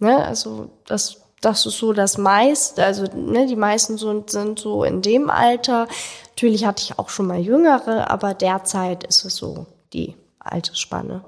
Ne? 0.00 0.16
Also 0.24 0.70
das 0.86 1.22
das 1.42 1.66
ist 1.66 1.78
so 1.78 1.92
das 1.92 2.18
meiste, 2.18 2.84
also 2.84 3.04
ne, 3.14 3.46
die 3.46 3.56
meisten 3.56 3.98
sind, 3.98 4.30
sind 4.30 4.60
so 4.60 4.84
in 4.84 5.02
dem 5.02 5.28
Alter. 5.28 5.88
Natürlich 6.30 6.64
hatte 6.64 6.84
ich 6.84 6.98
auch 6.98 7.08
schon 7.08 7.26
mal 7.26 7.40
jüngere, 7.40 8.10
aber 8.10 8.32
derzeit 8.32 9.04
ist 9.04 9.24
es 9.24 9.36
so 9.36 9.66
die 9.92 10.14
Altersspanne. 10.38 11.24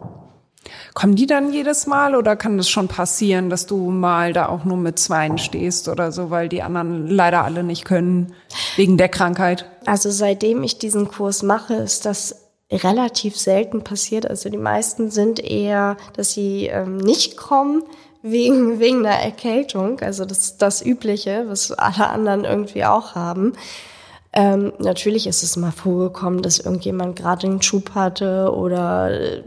Kommen 0.94 1.16
die 1.16 1.27
dann 1.27 1.53
jedes 1.53 1.87
Mal 1.87 2.14
oder 2.14 2.37
kann 2.37 2.57
das 2.57 2.68
schon 2.68 2.88
passieren, 2.88 3.50
dass 3.50 3.66
du 3.66 3.90
mal 3.90 4.33
da 4.33 4.48
auch 4.48 4.64
nur 4.64 4.77
mit 4.77 4.98
Zweien 4.98 5.38
stehst 5.38 5.88
oder 5.88 6.12
so, 6.12 6.31
weil 6.31 6.48
die 6.48 6.62
anderen 6.62 7.09
leider 7.09 7.44
alle 7.44 7.64
nicht 7.64 7.85
können, 7.85 8.33
wegen 8.77 8.96
der 8.96 9.09
Krankheit? 9.09 9.66
Also 9.87 10.11
seitdem 10.11 10.62
ich 10.62 10.79
diesen 10.79 11.09
Kurs 11.09 11.42
mache, 11.42 11.74
ist 11.74 12.07
das 12.07 12.44
relativ 12.70 13.37
selten 13.37 13.85
passiert. 13.85 14.29
Also 14.29 14.48
die 14.48 14.57
meisten 14.57 15.11
sind 15.11 15.40
eher, 15.40 15.96
dass 16.14 16.33
sie 16.33 16.66
ähm, 16.66 16.96
nicht 16.96 17.37
kommen, 17.37 17.83
wegen, 18.22 18.79
wegen 18.81 19.07
einer 19.07 19.16
Erkältung. 19.16 20.00
Also 20.00 20.24
das 20.24 20.38
ist 20.38 20.62
das 20.62 20.85
Übliche, 20.85 21.44
was 21.46 21.72
alle 21.72 22.09
anderen 22.09 22.44
irgendwie 22.44 22.85
auch 22.85 23.14
haben. 23.14 23.53
Ähm, 24.33 24.72
natürlich 24.79 25.29
ist 25.29 25.44
es 25.44 25.57
mal 25.57 25.70
vorgekommen, 25.70 26.42
dass 26.42 26.59
irgendjemand 26.59 27.16
gerade 27.16 27.46
einen 27.46 27.62
Schub 27.62 27.94
hatte 27.94 28.53
oder 28.53 29.44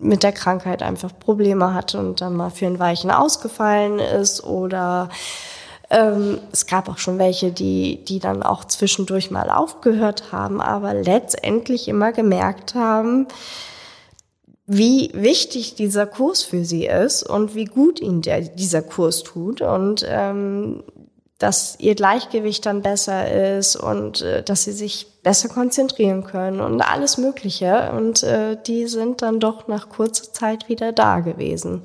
mit 0.00 0.22
der 0.22 0.32
Krankheit 0.32 0.82
einfach 0.82 1.12
Probleme 1.18 1.72
hatte 1.74 1.98
und 1.98 2.20
dann 2.20 2.34
mal 2.34 2.50
für 2.50 2.66
ein 2.66 2.78
Weichen 2.78 3.10
ausgefallen 3.10 3.98
ist 3.98 4.42
oder 4.44 5.08
ähm, 5.90 6.38
es 6.52 6.66
gab 6.66 6.88
auch 6.88 6.98
schon 6.98 7.18
welche, 7.18 7.52
die, 7.52 8.04
die 8.04 8.18
dann 8.18 8.42
auch 8.42 8.64
zwischendurch 8.64 9.30
mal 9.30 9.50
aufgehört 9.50 10.32
haben, 10.32 10.60
aber 10.60 10.94
letztendlich 10.94 11.88
immer 11.88 12.12
gemerkt 12.12 12.74
haben, 12.74 13.28
wie 14.66 15.10
wichtig 15.12 15.74
dieser 15.74 16.06
Kurs 16.06 16.42
für 16.42 16.64
sie 16.64 16.86
ist 16.86 17.22
und 17.22 17.54
wie 17.54 17.66
gut 17.66 18.00
ihnen 18.00 18.22
der, 18.22 18.40
dieser 18.40 18.82
Kurs 18.82 19.22
tut. 19.22 19.60
Und 19.60 20.06
ähm, 20.08 20.82
dass 21.38 21.76
ihr 21.80 21.94
Gleichgewicht 21.94 22.64
dann 22.64 22.82
besser 22.82 23.58
ist 23.58 23.76
und 23.76 24.22
äh, 24.22 24.42
dass 24.42 24.64
sie 24.64 24.72
sich 24.72 25.06
besser 25.22 25.48
konzentrieren 25.48 26.24
können 26.24 26.60
und 26.60 26.80
alles 26.80 27.18
Mögliche. 27.18 27.92
Und 27.92 28.22
äh, 28.22 28.56
die 28.66 28.86
sind 28.86 29.22
dann 29.22 29.40
doch 29.40 29.66
nach 29.68 29.88
kurzer 29.88 30.32
Zeit 30.32 30.68
wieder 30.68 30.92
da 30.92 31.20
gewesen. 31.20 31.82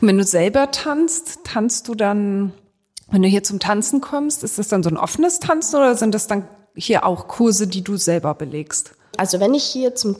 Wenn 0.00 0.18
du 0.18 0.24
selber 0.24 0.70
tanzt, 0.70 1.40
tanzt 1.44 1.88
du 1.88 1.94
dann 1.94 2.52
Wenn 3.10 3.22
du 3.22 3.28
hier 3.28 3.42
zum 3.42 3.60
Tanzen 3.60 4.00
kommst, 4.00 4.42
ist 4.42 4.58
das 4.58 4.68
dann 4.68 4.82
so 4.82 4.90
ein 4.90 4.96
offenes 4.96 5.38
Tanzen 5.38 5.76
oder 5.76 5.94
sind 5.94 6.14
das 6.14 6.26
dann 6.26 6.48
hier 6.74 7.06
auch 7.06 7.28
Kurse, 7.28 7.66
die 7.66 7.82
du 7.82 7.96
selber 7.96 8.34
belegst? 8.34 8.92
Also 9.16 9.40
wenn 9.40 9.54
ich 9.54 9.64
hier 9.64 9.94
zum, 9.94 10.16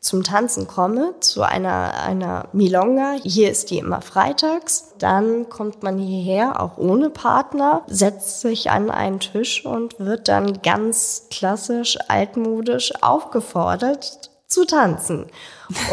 zum 0.00 0.22
Tanzen 0.22 0.66
komme, 0.66 1.14
zu 1.20 1.42
einer, 1.42 1.94
einer 2.02 2.48
Milonga, 2.52 3.16
hier 3.22 3.50
ist 3.50 3.70
die 3.70 3.78
immer 3.78 4.00
freitags, 4.00 4.94
dann 4.98 5.48
kommt 5.48 5.82
man 5.82 5.98
hierher, 5.98 6.60
auch 6.60 6.78
ohne 6.78 7.10
Partner, 7.10 7.82
setzt 7.86 8.40
sich 8.40 8.70
an 8.70 8.90
einen 8.90 9.20
Tisch 9.20 9.64
und 9.64 9.98
wird 10.00 10.28
dann 10.28 10.62
ganz 10.62 11.26
klassisch, 11.30 11.98
altmodisch 12.08 12.92
aufgefordert 13.02 14.30
zu 14.46 14.64
tanzen. 14.64 15.26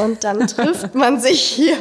Und 0.01 0.23
dann 0.23 0.47
trifft 0.47 0.95
man 0.95 1.19
sich 1.19 1.41
hier, 1.41 1.75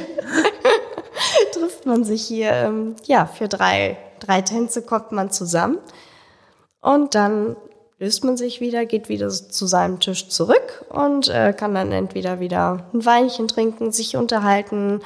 trifft 1.52 1.86
man 1.86 2.04
sich 2.04 2.26
hier, 2.26 2.50
ähm, 2.52 2.96
ja, 3.06 3.26
für 3.26 3.48
drei 3.48 3.98
drei 4.20 4.42
Tänze 4.42 4.82
kommt 4.82 5.12
man 5.12 5.30
zusammen. 5.30 5.78
Und 6.80 7.14
dann 7.14 7.56
löst 7.98 8.24
man 8.24 8.36
sich 8.36 8.60
wieder, 8.60 8.84
geht 8.84 9.08
wieder 9.08 9.30
zu 9.30 9.66
seinem 9.66 10.00
Tisch 10.00 10.28
zurück 10.28 10.84
und 10.90 11.28
äh, 11.28 11.54
kann 11.56 11.74
dann 11.74 11.92
entweder 11.92 12.40
wieder 12.40 12.84
ein 12.92 13.04
Weinchen 13.04 13.48
trinken, 13.48 13.90
sich 13.90 14.16
unterhalten 14.16 15.00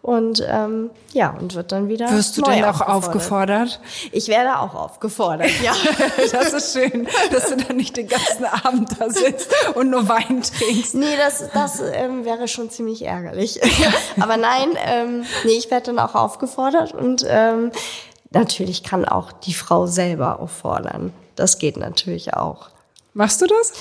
und 0.00 0.46
ähm, 0.48 0.90
ja 1.12 1.30
und 1.30 1.56
wird 1.56 1.72
dann 1.72 1.88
wieder. 1.88 2.08
Wirst 2.12 2.38
du 2.38 2.42
denn 2.42 2.64
auch 2.64 2.80
aufgefordert? 2.80 3.80
Ich 4.12 4.28
werde 4.28 4.60
auch 4.60 4.76
aufgefordert, 4.76 5.50
ja. 5.60 5.72
das 6.30 6.52
ist 6.52 6.72
schön, 6.74 7.08
dass 7.32 7.48
du 7.48 7.56
dann 7.56 7.76
nicht 7.76 7.96
den 7.96 8.06
ganzen 8.06 8.44
Abend 8.44 8.90
da 8.96 9.10
sitzt 9.10 9.52
und 9.74 9.90
nur 9.90 10.08
Wein 10.08 10.42
trinkst. 10.42 10.94
Nee, 10.94 11.16
das, 11.16 11.50
das 11.52 11.80
ähm, 11.80 12.24
wäre 12.24 12.46
schon 12.46 12.70
ziemlich 12.70 13.02
ärgerlich. 13.04 13.60
Aber 14.20 14.36
nein, 14.36 14.68
ähm, 14.86 15.24
nee, 15.44 15.58
ich 15.58 15.72
werde 15.72 15.86
dann 15.86 15.98
auch 15.98 16.14
aufgefordert 16.14 16.94
und 16.94 17.26
ähm, 17.28 17.72
natürlich 18.30 18.84
kann 18.84 19.04
auch 19.04 19.32
die 19.32 19.54
Frau 19.54 19.88
selber 19.88 20.38
auffordern. 20.38 21.12
Das 21.36 21.58
geht 21.58 21.76
natürlich 21.76 22.34
auch. 22.34 22.70
Machst 23.14 23.40
du 23.40 23.46
das? 23.46 23.72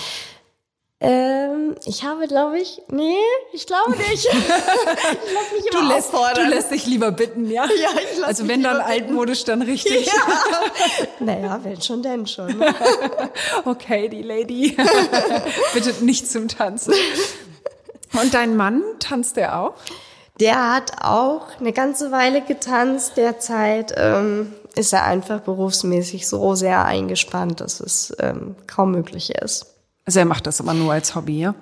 Ähm, 1.01 1.75
ich 1.85 2.03
habe, 2.05 2.25
glaube 2.27 2.57
ich, 2.57 2.81
nee, 2.89 3.17
ich 3.51 3.67
glaube 3.67 3.91
nicht. 3.97 4.25
ich 4.25 4.31
lass 4.33 5.51
mich 5.53 5.69
du 5.71 5.81
lässt, 5.81 6.13
auffordern. 6.13 6.45
Du 6.45 6.49
lässt 6.49 6.71
dich 6.71 6.85
lieber 6.85 7.11
bitten, 7.11 7.51
ja? 7.51 7.65
Ja, 7.65 7.89
ich 7.95 8.17
lass 8.17 8.27
Also 8.27 8.47
wenn 8.47 8.63
dann 8.63 8.79
altmodisch, 8.79 9.43
dann 9.43 9.61
richtig. 9.61 10.07
Ja. 10.07 10.13
naja, 11.19 11.59
wenn 11.63 11.81
schon, 11.81 12.01
denn 12.01 12.25
schon. 12.25 12.63
okay, 13.65 14.07
die 14.07 14.21
Lady 14.21 14.77
bittet 15.73 16.01
nicht 16.01 16.31
zum 16.31 16.47
Tanzen. 16.47 16.93
Und 18.13 18.33
dein 18.33 18.55
Mann, 18.55 18.81
tanzt 18.99 19.35
der 19.35 19.59
auch? 19.59 19.73
Der 20.39 20.73
hat 20.73 21.03
auch 21.03 21.59
eine 21.59 21.73
ganze 21.73 22.11
Weile 22.11 22.41
getanzt. 22.41 23.17
Derzeit 23.17 23.93
ähm, 23.97 24.53
ist 24.75 24.93
er 24.93 25.05
einfach 25.05 25.41
berufsmäßig 25.41 26.27
so 26.27 26.55
sehr 26.55 26.85
eingespannt, 26.85 27.61
dass 27.61 27.79
es 27.79 28.15
ähm, 28.19 28.55
kaum 28.67 28.91
möglich 28.91 29.35
ist. 29.35 29.75
Also 30.05 30.19
er 30.19 30.25
macht 30.25 30.47
das 30.47 30.59
immer 30.59 30.73
nur 30.73 30.93
als 30.93 31.15
Hobby, 31.15 31.39
ja? 31.39 31.55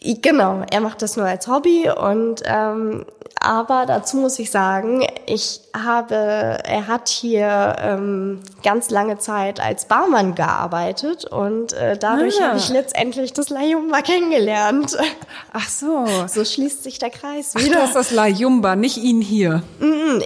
Genau, 0.00 0.62
er 0.70 0.80
macht 0.80 1.02
das 1.02 1.16
nur 1.16 1.26
als 1.26 1.48
Hobby 1.48 1.90
und 1.90 2.42
ähm, 2.44 3.04
aber 3.40 3.86
dazu 3.86 4.16
muss 4.16 4.38
ich 4.38 4.50
sagen, 4.50 5.06
ich 5.26 5.60
habe, 5.74 6.14
er 6.14 6.88
hat 6.88 7.08
hier 7.08 7.76
ähm, 7.80 8.40
ganz 8.64 8.90
lange 8.90 9.18
Zeit 9.18 9.60
als 9.60 9.86
Barmann 9.86 10.34
gearbeitet 10.34 11.24
und 11.24 11.72
äh, 11.72 11.96
dadurch 11.96 12.40
ah. 12.40 12.48
habe 12.48 12.58
ich 12.58 12.68
letztendlich 12.68 13.32
das 13.32 13.48
La 13.50 13.62
Yumba 13.62 14.02
kennengelernt. 14.02 14.96
Ach 15.52 15.68
so. 15.68 16.04
So 16.26 16.44
schließt 16.44 16.82
sich 16.82 16.98
der 16.98 17.10
Kreis 17.10 17.54
wieder. 17.54 17.76
Ach, 17.76 17.80
das 17.80 17.88
ist 17.88 17.94
das 17.94 18.10
La 18.10 18.26
Yumba, 18.26 18.74
nicht 18.74 18.96
ihn 18.96 19.20
hier. 19.20 19.62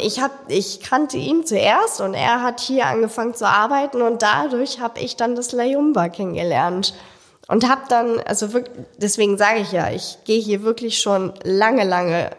Ich 0.02 0.20
hab, 0.20 0.32
ich 0.48 0.80
kannte 0.80 1.18
ihn 1.18 1.44
zuerst 1.44 2.00
und 2.00 2.14
er 2.14 2.42
hat 2.42 2.60
hier 2.60 2.86
angefangen 2.86 3.34
zu 3.34 3.46
arbeiten 3.46 4.00
und 4.00 4.22
dadurch 4.22 4.80
habe 4.80 5.00
ich 5.00 5.16
dann 5.16 5.34
das 5.34 5.52
La 5.52 5.64
Yumba 5.64 6.08
kennengelernt. 6.08 6.94
Und 7.48 7.68
habe 7.68 7.82
dann, 7.88 8.20
also 8.20 8.54
wirklich, 8.54 8.74
deswegen 8.96 9.36
sage 9.36 9.60
ich 9.60 9.72
ja, 9.72 9.90
ich 9.90 10.18
gehe 10.24 10.40
hier 10.40 10.62
wirklich 10.62 11.00
schon 11.00 11.34
lange, 11.42 11.84
lange 11.84 12.30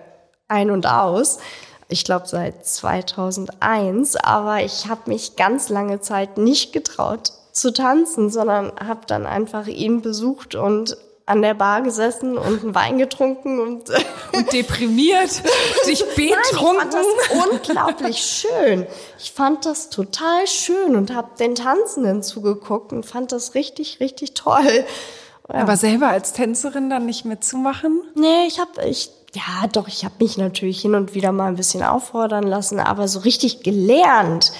ein 0.54 0.72
und 0.72 0.86
aus. 0.86 1.40
Ich 1.90 2.06
glaube 2.06 2.28
seit 2.28 2.66
2001, 2.66 4.16
aber 4.16 4.64
ich 4.64 4.88
habe 4.88 5.02
mich 5.08 5.36
ganz 5.36 5.70
lange 5.70 6.00
Zeit 6.00 6.38
nicht 6.38 6.72
getraut 6.72 7.34
zu 7.52 7.72
tanzen, 7.74 8.30
sondern 8.30 8.72
habe 8.80 9.02
dann 9.08 9.26
einfach 9.26 9.68
ihn 9.68 10.02
besucht 10.02 10.56
und 10.56 10.98
an 11.26 11.42
der 11.42 11.54
Bar 11.54 11.82
gesessen 11.82 12.38
und 12.38 12.64
einen 12.64 12.76
Wein 12.76 12.98
getrunken 12.98 13.60
und, 13.60 13.90
und 14.36 14.52
deprimiert, 14.52 15.42
sich 15.84 16.04
betrunken. 16.16 16.32
Nein, 16.32 16.42
ich 16.52 16.60
fand 16.60 16.94
das 16.94 17.06
unglaublich 17.52 18.18
schön. 18.18 18.88
Ich 19.20 19.32
fand 19.32 19.66
das 19.66 19.90
total 19.90 20.48
schön 20.48 20.96
und 20.96 21.14
habe 21.14 21.30
den 21.40 21.56
Tanzenden 21.56 22.24
zugeguckt 22.24 22.92
und 22.92 23.06
fand 23.06 23.32
das 23.32 23.56
richtig, 23.56 24.00
richtig 24.00 24.34
toll. 24.34 24.86
Ja. 25.48 25.56
Aber 25.56 25.78
selber 25.78 26.08
als 26.08 26.34
Tänzerin 26.34 26.90
dann 26.90 27.06
nicht 27.06 27.26
mitzumachen? 27.26 28.02
Nee, 28.16 28.48
ich 28.48 28.60
habe 28.60 28.86
ich 28.86 29.10
ja, 29.36 29.68
doch, 29.72 29.88
ich 29.88 30.06
habe 30.06 30.16
mich 30.20 30.38
natürlich 30.38 30.82
hin 30.82 30.96
und 30.96 31.16
wieder 31.16 31.32
mal 31.32 31.48
ein 31.48 31.56
bisschen 31.56 31.84
auffordern 31.84 32.44
lassen, 32.44 32.80
aber 32.80 33.08
so 33.08 33.20
richtig 33.20 33.64
gelernt, 33.64 34.52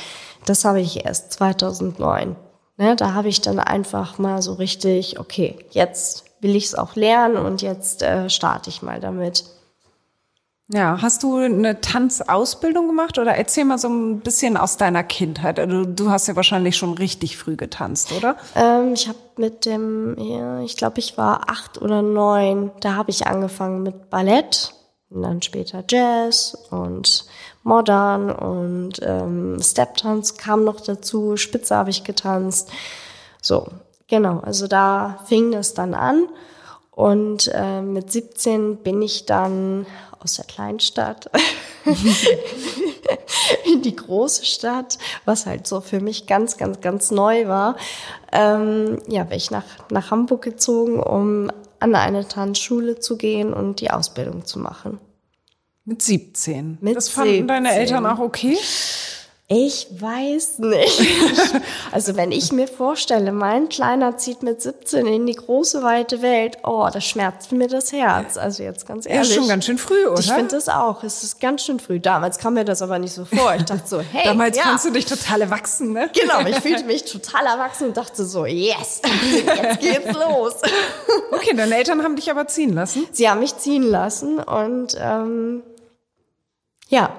das 0.46 0.66
habe 0.66 0.82
ich 0.82 1.06
erst 1.06 1.32
2009. 1.34 2.36
Ne, 2.78 2.96
da 2.96 3.14
habe 3.14 3.30
ich 3.30 3.40
dann 3.42 3.60
einfach 3.60 4.18
mal 4.18 4.42
so 4.42 4.54
richtig, 4.54 5.20
okay, 5.20 5.58
jetzt 5.70 6.26
will 6.42 6.56
ich 6.56 6.66
es 6.66 6.76
auch 6.76 6.96
lernen 6.96 7.38
und 7.38 7.62
jetzt 7.62 8.02
äh, 8.02 8.30
starte 8.30 8.70
ich 8.72 8.82
mal 8.82 9.00
damit. 9.00 9.46
Ja, 10.70 11.02
hast 11.02 11.24
du 11.24 11.38
eine 11.38 11.82
Tanzausbildung 11.82 12.88
gemacht 12.88 13.18
oder 13.18 13.36
erzähl 13.36 13.66
mal 13.66 13.78
so 13.78 13.90
ein 13.90 14.22
bisschen 14.22 14.56
aus 14.56 14.78
deiner 14.78 15.04
Kindheit? 15.04 15.60
Also, 15.60 15.84
du 15.84 16.10
hast 16.10 16.28
ja 16.28 16.36
wahrscheinlich 16.38 16.78
schon 16.78 16.94
richtig 16.94 17.38
früh 17.38 17.58
getanzt, 17.58 18.14
oder? 18.14 18.38
Ähm, 18.56 18.94
ich 18.94 19.10
habe 19.10 19.18
mit 19.36 19.66
dem, 19.66 20.16
ja, 20.18 20.62
ich 20.62 20.78
glaube, 20.78 21.00
ich 21.00 21.18
war 21.18 21.50
acht 21.50 21.82
oder 21.82 22.02
neun. 22.02 22.72
Da 22.80 22.96
habe 22.96 23.12
ich 23.12 23.28
angefangen 23.28 23.84
mit 23.84 24.10
Ballett 24.10 24.74
und 25.10 25.22
dann 25.22 25.42
später 25.42 25.84
Jazz 25.88 26.58
und 26.72 27.26
Modern 27.64 28.32
und 28.32 28.94
ähm, 29.04 29.58
Step-Tanz 29.62 30.38
kam 30.38 30.64
noch 30.64 30.80
dazu. 30.80 31.36
Spitze 31.36 31.76
habe 31.76 31.90
ich 31.90 32.06
getanzt. 32.06 32.72
So, 33.42 33.68
genau. 34.08 34.40
Also 34.40 34.68
da 34.68 35.20
fing 35.26 35.52
das 35.52 35.74
dann 35.74 35.94
an. 35.94 36.28
Und 36.92 37.52
äh, 37.54 37.82
mit 37.82 38.12
17 38.12 38.78
bin 38.78 39.02
ich 39.02 39.26
dann 39.26 39.88
aus 40.24 40.36
der 40.36 40.46
Kleinstadt 40.46 41.30
in 43.66 43.82
die 43.82 43.96
große 43.96 44.46
Stadt, 44.46 44.98
was 45.26 45.46
halt 45.46 45.68
so 45.68 45.82
für 45.82 46.00
mich 46.00 46.26
ganz, 46.28 46.58
ganz, 46.58 46.82
ganz 46.82 47.12
neu 47.12 47.48
war. 47.48 47.76
Ähm, 48.32 49.00
ja, 49.08 49.24
bin 49.24 49.38
ich 49.38 49.52
nach, 49.52 49.66
nach 49.90 50.12
Hamburg 50.12 50.42
gezogen, 50.42 51.00
um 51.00 51.52
an 51.80 51.96
eine 51.96 52.28
Tanzschule 52.28 53.00
zu 53.00 53.18
gehen 53.18 53.54
und 53.54 53.82
die 53.82 53.92
Ausbildung 53.92 54.46
zu 54.46 54.60
machen. 54.60 55.00
Mit 55.86 56.02
17. 56.02 56.78
Mit 56.80 56.96
das 56.96 57.10
fanden 57.10 57.32
17. 57.32 57.48
deine 57.48 57.74
Eltern 57.74 58.06
auch 58.06 58.20
okay? 58.20 58.58
Ich 59.50 59.88
weiß 60.00 60.60
nicht. 60.60 61.02
also 61.92 62.16
wenn 62.16 62.32
ich 62.32 62.54
mir 62.54 62.68
vorstelle, 62.68 63.34
mein 63.34 63.68
Kleiner 63.68 64.16
zieht 64.16 64.42
mit 64.42 64.62
17 64.62 65.06
in 65.06 65.26
die 65.26 65.36
große 65.36 65.84
weite 65.84 66.22
Welt, 66.22 66.60
oh, 66.64 66.88
das 66.92 67.04
schmerzt 67.04 67.52
mir 67.52 67.68
das 67.68 67.92
Herz. 67.92 68.38
Also 68.38 68.64
jetzt 68.64 68.88
ganz 68.88 69.06
ehrlich. 69.06 69.30
Ja, 69.30 69.36
schon 69.36 69.50
ganz 69.50 69.66
schön 69.66 69.78
früh, 69.78 70.08
oder? 70.08 70.20
Ich 70.20 70.32
finde 70.32 70.56
das 70.56 70.70
auch. 70.70 71.04
Es 71.04 71.24
ist 71.24 71.42
ganz 71.42 71.66
schön 71.66 71.82
früh. 71.82 72.00
Damals 72.00 72.38
kam 72.38 72.54
mir 72.54 72.64
das 72.64 72.82
aber 72.82 73.00
nicht 73.00 73.14
so 73.14 73.26
vor. 73.26 73.54
Ich 73.56 73.66
dachte 73.66 73.86
so, 73.86 74.00
hey. 74.12 74.24
Damals 74.24 74.58
ja. 74.58 74.64
fandst 74.64 74.86
du 74.86 74.92
dich 74.92 75.06
total 75.06 75.42
erwachsen, 75.42 75.92
ne? 75.92 76.10
Genau, 76.18 76.40
ich 76.48 76.56
fühlte 76.62 76.86
mich 76.86 77.04
total 77.04 77.46
erwachsen 77.46 77.90
und 77.90 77.98
dachte 77.98 78.24
so, 78.24 78.46
yes, 78.46 79.02
jetzt 79.36 79.80
geht's 79.82 80.14
los. 80.14 80.54
Okay, 81.32 81.54
deine 81.54 81.76
Eltern 81.76 82.02
haben 82.02 82.16
dich 82.16 82.32
aber 82.32 82.48
ziehen 82.48 82.74
lassen? 82.74 83.06
Sie 83.12 83.30
haben 83.30 83.42
mich 83.42 83.58
ziehen 83.58 83.84
lassen 83.84 84.40
und 84.40 84.96
ähm, 84.98 85.64
ja, 86.88 87.10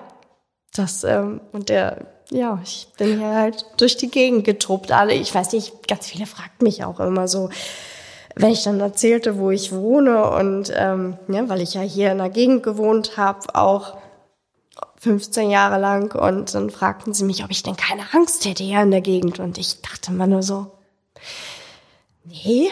das 0.75 1.05
ähm, 1.05 1.43
und 1.53 1.69
der 1.69 2.14
ja, 2.35 2.59
ich 2.65 2.89
bin 2.99 3.19
hier 3.19 3.33
halt 3.33 3.65
durch 3.77 3.97
die 3.97 4.11
Gegend 4.11 4.45
getruppt. 4.45 4.91
Alle, 4.91 5.15
ich 5.15 5.33
weiß 5.33 5.53
nicht, 5.53 5.87
ganz 5.87 6.09
viele 6.09 6.27
fragten 6.27 6.65
mich 6.65 6.85
auch 6.85 6.99
immer 6.99 7.29
so, 7.29 7.49
wenn 8.35 8.51
ich 8.51 8.65
dann 8.65 8.81
erzählte, 8.81 9.39
wo 9.39 9.53
ich 9.53 9.71
wohne 9.71 10.31
und 10.31 10.73
ähm, 10.75 11.17
ja, 11.29 11.49
weil 11.49 11.61
ich 11.61 11.75
ja 11.75 11.83
hier 11.83 12.11
in 12.11 12.19
der 12.19 12.31
Gegend 12.31 12.65
gewohnt 12.65 13.17
habe, 13.17 13.55
auch 13.55 13.97
15 14.97 15.49
Jahre 15.51 15.79
lang 15.79 16.13
und 16.19 16.53
dann 16.55 16.71
fragten 16.71 17.15
sie 17.15 17.25
mich, 17.25 17.45
ob 17.45 17.51
ich 17.53 17.63
denn 17.63 17.77
keine 17.77 18.03
Angst 18.13 18.45
hätte 18.45 18.65
hier 18.65 18.83
in 18.83 18.91
der 18.91 19.03
Gegend 19.03 19.39
und 19.39 19.57
ich 19.57 19.81
dachte 19.81 20.11
immer 20.11 20.27
nur 20.27 20.43
so, 20.43 20.73
nee, 22.25 22.69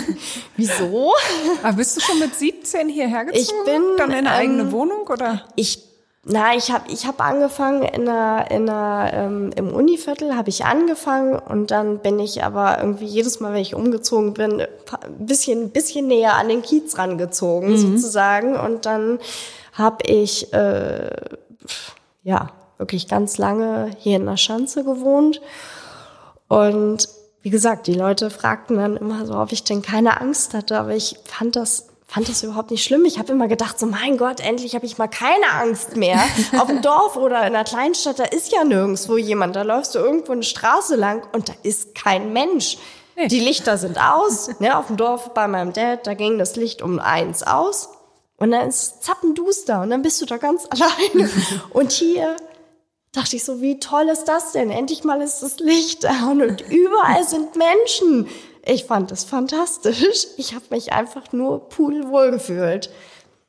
wieso? 0.56 1.12
Aber 1.62 1.76
bist 1.76 1.96
du 1.96 2.00
schon 2.00 2.18
mit 2.18 2.34
17 2.34 2.88
hierher 2.88 3.24
gezogen? 3.26 3.40
Ich 3.40 3.64
bin 3.64 3.82
dann 3.98 4.10
in 4.10 4.26
eine 4.26 4.30
ähm, 4.30 4.34
eigene 4.34 4.72
Wohnung 4.72 5.06
oder? 5.06 5.44
Ich 5.54 5.85
na, 6.28 6.56
ich 6.56 6.72
habe 6.72 6.90
ich 6.90 7.06
hab 7.06 7.20
angefangen 7.20 7.82
in 7.82 8.08
einer, 8.08 8.50
in 8.50 8.68
einer, 8.68 9.12
ähm, 9.14 9.50
im 9.54 9.72
Univiertel 9.72 10.34
habe 10.34 10.48
ich 10.48 10.64
angefangen 10.64 11.38
und 11.38 11.70
dann 11.70 12.00
bin 12.00 12.18
ich 12.18 12.42
aber 12.42 12.78
irgendwie 12.80 13.04
jedes 13.04 13.38
Mal, 13.38 13.52
wenn 13.52 13.62
ich 13.62 13.76
umgezogen 13.76 14.34
bin, 14.34 14.60
ein 14.60 15.26
bisschen, 15.26 15.70
bisschen 15.70 16.08
näher 16.08 16.34
an 16.34 16.48
den 16.48 16.62
Kiez 16.62 16.98
rangezogen 16.98 17.70
mhm. 17.70 17.76
sozusagen 17.76 18.56
und 18.56 18.86
dann 18.86 19.20
habe 19.72 20.04
ich, 20.04 20.52
äh, 20.52 21.10
ja, 22.24 22.50
wirklich 22.76 23.06
ganz 23.06 23.38
lange 23.38 23.92
hier 23.98 24.16
in 24.16 24.26
der 24.26 24.36
Schanze 24.36 24.82
gewohnt. 24.82 25.40
Und 26.48 27.08
wie 27.42 27.50
gesagt, 27.50 27.86
die 27.86 27.94
Leute 27.94 28.30
fragten 28.30 28.78
dann 28.78 28.96
immer 28.96 29.26
so, 29.26 29.38
ob 29.38 29.52
ich 29.52 29.62
denn 29.62 29.80
keine 29.80 30.20
Angst 30.20 30.54
hatte, 30.54 30.76
aber 30.80 30.96
ich 30.96 31.20
fand 31.24 31.54
das 31.54 31.86
fand 32.06 32.28
das 32.28 32.42
überhaupt 32.42 32.70
nicht 32.70 32.84
schlimm. 32.84 33.04
Ich 33.04 33.18
habe 33.18 33.32
immer 33.32 33.48
gedacht, 33.48 33.78
so 33.78 33.86
mein 33.86 34.16
Gott, 34.16 34.40
endlich 34.40 34.74
habe 34.74 34.86
ich 34.86 34.96
mal 34.96 35.08
keine 35.08 35.50
Angst 35.52 35.96
mehr. 35.96 36.22
Auf 36.58 36.68
dem 36.68 36.82
Dorf 36.82 37.16
oder 37.16 37.38
in 37.38 37.54
einer 37.54 37.64
Kleinstadt, 37.64 38.18
da 38.18 38.24
ist 38.24 38.52
ja 38.52 38.64
nirgendwo 38.64 39.16
jemand. 39.16 39.56
Da 39.56 39.62
läufst 39.62 39.94
du 39.94 39.98
irgendwo 39.98 40.32
eine 40.32 40.42
Straße 40.42 40.96
lang 40.96 41.26
und 41.32 41.48
da 41.48 41.52
ist 41.62 41.94
kein 41.94 42.32
Mensch. 42.32 42.78
Die 43.30 43.40
Lichter 43.40 43.78
sind 43.78 43.98
aus. 43.98 44.50
Ne, 44.60 44.76
auf 44.76 44.86
dem 44.86 44.96
Dorf 44.96 45.34
bei 45.34 45.48
meinem 45.48 45.72
Dad, 45.72 46.06
da 46.06 46.14
ging 46.14 46.38
das 46.38 46.56
Licht 46.56 46.80
um 46.80 46.98
eins 46.98 47.42
aus. 47.42 47.90
Und 48.38 48.50
dann 48.50 48.68
ist 48.68 49.02
zappenduster 49.02 49.80
und 49.82 49.90
dann 49.90 50.02
bist 50.02 50.20
du 50.20 50.26
da 50.26 50.36
ganz 50.36 50.66
alleine. 50.70 51.30
Und 51.70 51.92
hier 51.92 52.36
dachte 53.12 53.36
ich 53.36 53.44
so, 53.44 53.60
wie 53.60 53.80
toll 53.80 54.08
ist 54.08 54.24
das 54.24 54.52
denn? 54.52 54.70
Endlich 54.70 55.04
mal 55.04 55.22
ist 55.22 55.40
das 55.40 55.58
Licht 55.58 56.04
da 56.04 56.30
und 56.30 56.60
überall 56.70 57.24
sind 57.24 57.56
Menschen. 57.56 58.28
Ich 58.68 58.84
fand 58.84 59.10
das 59.10 59.24
fantastisch. 59.24 60.26
Ich 60.36 60.54
habe 60.54 60.64
mich 60.70 60.92
einfach 60.92 61.32
nur 61.32 61.68
pudelwohl 61.68 62.30
gefühlt. 62.32 62.90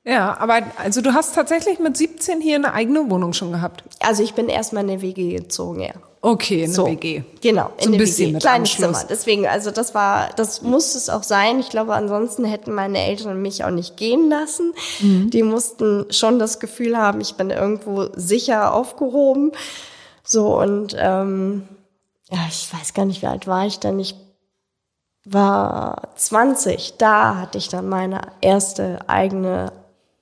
Ja, 0.06 0.38
aber 0.40 0.62
also 0.78 1.02
du 1.02 1.14
hast 1.14 1.36
tatsächlich 1.36 1.80
mit 1.80 1.98
17 1.98 2.40
hier 2.40 2.56
eine 2.56 2.72
eigene 2.74 3.10
Wohnung 3.10 3.34
schon 3.34 3.52
gehabt. 3.52 3.84
Also 4.00 4.24
ich 4.24 4.36
bin 4.36 4.48
erstmal 4.48 4.84
in 4.86 4.92
eine 4.92 5.02
WG 5.02 5.36
gezogen, 5.36 5.82
ja. 5.82 5.92
Okay, 6.22 6.64
eine 6.64 6.74
So. 6.74 6.86
WG. 6.88 7.24
Genau, 7.42 7.72
So 7.78 7.82
ein 7.82 7.86
in 7.88 7.92
der 7.94 8.00
bisschen 8.00 8.28
WG. 8.28 8.34
mit 8.34 8.42
Kleines 8.42 8.70
Anschluss. 8.72 8.98
Zimmer. 9.00 9.08
Deswegen, 9.10 9.48
also 9.48 9.72
das 9.72 9.94
war, 9.94 10.30
das 10.38 10.62
musste 10.62 10.98
es 10.98 11.10
auch 11.10 11.24
sein. 11.24 11.60
Ich 11.60 11.70
glaube, 11.70 11.94
ansonsten 11.94 12.46
hätten 12.46 12.74
meine 12.74 13.00
Eltern 13.00 13.42
mich 13.42 13.66
auch 13.66 13.70
nicht 13.70 13.98
gehen 13.98 14.30
lassen. 14.30 14.74
Mhm. 15.02 15.30
Die 15.30 15.44
mussten 15.44 16.06
schon 16.12 16.40
das 16.40 16.60
Gefühl 16.62 16.98
haben, 16.98 17.20
ich 17.20 17.36
bin 17.36 17.50
irgendwo 17.50 18.08
sicher 18.16 18.74
aufgehoben. 18.74 19.52
So 20.24 20.58
und 20.58 20.96
ähm, 20.98 21.68
ja, 22.32 22.40
ich 22.50 22.68
weiß 22.74 22.94
gar 22.94 23.06
nicht, 23.06 23.22
wie 23.22 23.28
alt 23.28 23.46
war 23.48 23.66
ich 23.66 23.80
denn? 23.80 24.00
Ich 24.00 24.16
war 25.30 26.10
20. 26.16 26.96
Da 26.98 27.38
hatte 27.38 27.58
ich 27.58 27.70
dann 27.70 27.90
meine 27.90 28.22
erste 28.42 29.00
eigene 29.08 29.72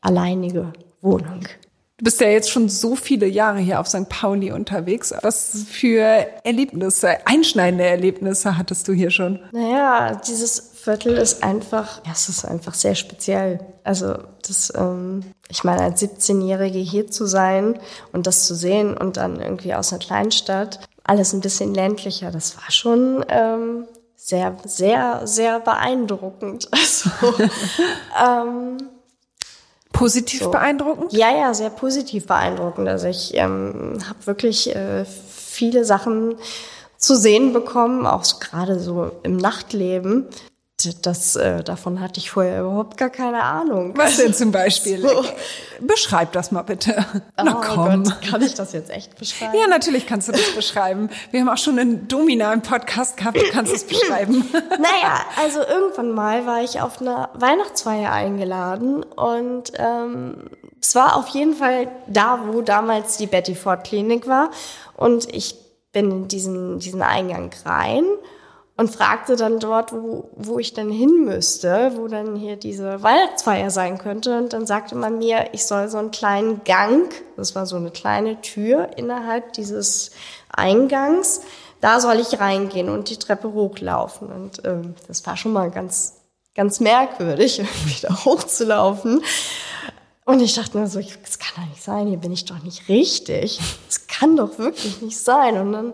alleinige 0.02 0.74
Wohnung. 1.02 1.48
Du 1.98 2.04
bist 2.04 2.20
ja 2.20 2.28
jetzt 2.28 2.52
schon 2.52 2.68
so 2.68 2.98
viele 2.98 3.26
Jahre 3.26 3.60
hier 3.60 3.80
auf 3.80 3.88
St. 3.88 4.10
Pauli 4.10 4.52
unterwegs. 4.52 5.13
Was 5.22 5.65
für 5.70 6.02
Erlebnisse, 6.44 7.26
einschneidende 7.26 7.86
Erlebnisse 7.86 8.58
hattest 8.58 8.89
du 8.89 8.94
hier 8.94 9.12
schon? 9.12 9.39
Naja, 9.54 10.20
dieses 10.28 10.60
Viertel 10.74 11.15
ist 11.15 11.41
einfach, 11.41 12.06
ja, 12.06 12.12
es 12.12 12.28
ist 12.28 12.44
einfach 12.44 12.74
sehr 12.74 12.96
speziell. 12.96 13.60
Also 13.86 14.13
das, 14.46 14.74
ähm, 14.76 15.22
ich 15.48 15.63
meine, 15.63 15.84
als 15.84 16.02
17-Jährige 16.02 16.80
hier 16.80 17.10
zu 17.10 17.26
sein 17.28 17.80
und 18.12 18.28
das 18.28 18.46
zu 18.46 18.56
sehen 18.56 18.98
und 18.98 19.15
dann 19.15 19.39
irgendwie 19.39 19.74
aus 19.74 19.94
einer 19.94 20.00
Kleinstadt, 20.00 20.82
alles 21.06 21.32
ein 21.32 21.39
bisschen 21.39 21.74
ländlicher, 21.74 22.30
das 22.30 22.58
war 22.58 22.72
schon 22.72 23.24
ähm, 23.30 23.86
sehr, 24.28 24.58
sehr, 24.66 25.22
sehr 25.28 25.60
beeindruckend. 25.60 26.68
Also, 26.74 27.10
ähm, 28.26 28.78
Positiv 29.92 30.42
So. 30.44 30.52
beeindruckend? 30.52 31.14
ja, 31.14 31.32
ja, 31.32 31.54
sehr 31.54 31.70
positiv 31.70 32.26
beeindruckend. 32.28 32.88
Also 32.90 33.08
ich 33.08 33.34
ähm, 33.36 34.00
habe 34.10 34.26
wirklich 34.28 34.76
äh, 34.76 35.06
viele 35.06 35.86
Sachen 35.86 36.36
zu 36.98 37.16
sehen 37.16 37.54
bekommen, 37.54 38.06
auch 38.06 38.24
so- 38.26 38.38
gerade 38.40 38.80
so 38.80 39.12
im 39.24 39.38
Nachtleben. 39.38 40.26
Das, 41.02 41.36
äh, 41.36 41.63
davon 41.63 42.00
hatte 42.00 42.19
ich 42.19 42.32
vorher 42.32 42.62
überhaupt 42.62 42.98
gar 42.98 43.10
keine 43.10 43.43
Ahnung. 43.43 43.93
Was 43.95 44.17
denn 44.17 44.34
zum 44.34 44.52
Beispiel? 44.52 45.02
So. 45.02 45.24
Beschreib 45.80 46.32
das 46.34 46.52
mal 46.52 46.63
bitte. 46.63 47.06
Na 47.38 47.58
oh 47.58 47.62
komm. 47.62 48.04
Gott, 48.04 48.21
kann 48.21 48.41
ich 48.41 48.54
das 48.54 48.74
jetzt 48.74 48.89
echt 48.89 49.17
beschreiben? 49.17 49.58
Ja, 49.60 49.67
natürlich 49.67 50.08
kannst 50.08 50.28
du 50.28 50.32
das 50.32 50.54
beschreiben. 50.56 51.10
Wir 51.32 51.41
haben 51.41 51.50
auch 51.50 51.58
schon 51.58 51.80
einen 51.80 52.08
Domina 52.08 52.54
im 52.54 52.62
Podcast 52.62 53.17
gehabt, 53.17 53.38
du 53.38 53.50
kannst 53.52 53.74
es 53.74 53.84
beschreiben. 53.84 54.45
Naja, 54.78 55.21
also 55.41 55.60
irgendwann 55.62 56.12
mal 56.12 56.45
war 56.45 56.63
ich 56.63 56.82
auf 56.82 57.02
einer 57.02 57.30
Weihnachtsfeier 57.34 58.12
eingeladen 58.12 59.04
und 59.04 59.71
ähm, 59.78 60.50
es 60.82 60.95
war 60.95 61.15
auf 61.15 61.28
jeden 61.30 61.56
Fall 61.56 61.88
da, 62.08 62.39
wo 62.48 62.62
damals 62.62 63.17
die 63.17 63.28
Betty 63.28 63.56
Ford 63.56 63.86
Klinik 63.86 64.28
war 64.28 64.52
und 64.95 65.34
ich 65.34 65.56
bin 65.91 66.12
in 66.12 66.28
diesen, 66.28 66.80
diesen 66.80 67.02
Eingang 67.02 67.52
rein 67.65 68.04
und 68.78 68.94
fragte 68.94 69.38
dann 69.38 69.60
dort, 69.60 69.94
wo, 69.94 70.30
wo 70.36 70.60
ich 70.60 70.74
denn 70.74 70.90
hin 70.90 71.24
müsste, 71.24 71.94
wo 71.96 72.08
dann 72.08 72.36
hier 72.36 72.58
diese 72.58 73.02
Weihnachtsfeier 73.02 73.70
sein 73.70 73.98
könnte. 73.98 74.38
Und 74.38 74.52
dann 74.52 74.66
sagte 74.66 74.96
man 74.96 75.18
mir, 75.18 75.50
ich 75.54 75.66
soll 75.66 75.88
so 75.88 75.98
einen 75.98 76.12
kleinen 76.12 76.64
Gang, 76.66 77.14
das 77.38 77.56
war 77.56 77.66
so 77.66 77.78
eine 77.78 77.92
kleine 77.92 78.42
Tür 78.42 78.90
innerhalb 78.98 79.54
dieses 79.54 80.12
Eingangs, 80.50 81.42
da 81.80 82.00
soll 82.00 82.20
ich 82.20 82.40
reingehen 82.40 82.90
und 82.90 83.10
die 83.10 83.18
Treppe 83.18 83.54
hochlaufen. 83.54 84.28
Und 84.30 84.66
ähm, 84.66 84.96
das 85.08 85.26
war 85.26 85.38
schon 85.38 85.54
mal 85.54 85.72
ganz, 85.72 86.16
ganz 86.54 86.80
merkwürdig, 86.82 87.62
da 88.02 88.26
hochzulaufen. 88.26 89.22
Und 90.26 90.42
ich 90.42 90.56
dachte 90.56 90.78
mir 90.78 90.88
so, 90.88 91.00
das 91.00 91.40
kann 91.40 91.64
doch 91.64 91.70
nicht 91.70 91.84
sein, 91.84 92.08
hier 92.08 92.18
bin 92.18 92.32
ich 92.32 92.46
doch 92.46 92.62
nicht 92.64 92.90
richtig. 92.90 93.60
Das 93.88 94.08
kann 94.08 94.36
doch 94.36 94.58
wirklich 94.58 95.02
nicht 95.02 95.20
sein. 95.20 95.58
Und 95.58 95.72
dann 95.72 95.94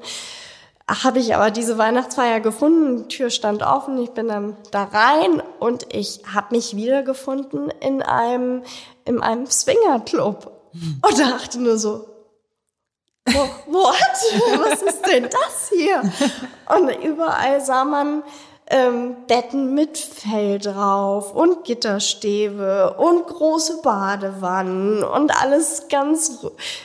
habe 0.88 1.20
ich 1.20 1.36
aber 1.36 1.52
diese 1.52 1.78
Weihnachtsfeier 1.78 2.40
gefunden, 2.40 2.98
die 3.08 3.16
Tür 3.16 3.30
stand 3.30 3.64
offen, 3.64 3.98
ich 3.98 4.12
bin 4.12 4.28
dann 4.28 4.58
da 4.72 4.84
rein 4.86 5.42
und 5.60 5.94
ich 5.94 6.22
habe 6.34 6.56
mich 6.56 6.76
wiedergefunden 6.76 7.70
in 7.80 8.02
einem, 8.02 8.64
in 9.06 9.22
einem 9.22 9.46
Swingerclub. 9.46 10.52
Und 10.74 11.20
dachte 11.20 11.60
nur 11.62 11.78
so, 11.78 12.08
"Wo- 13.26 13.50
what? 13.68 13.96
Was 14.70 14.82
ist 14.82 15.02
denn 15.08 15.24
das 15.30 15.70
hier? 15.74 16.02
Und 16.76 16.90
überall 17.04 17.60
sah 17.62 17.84
man 17.84 18.24
ähm, 18.72 19.16
Betten 19.28 19.74
mit 19.76 19.98
Fell 19.98 20.58
drauf 20.58 21.36
und 21.36 21.66
Gitterstäbe 21.66 22.96
und 22.98 23.28
große 23.28 23.82
Badewannen 23.82 25.04
und 25.04 25.32
alles 25.42 25.88
ganz, 25.90 26.40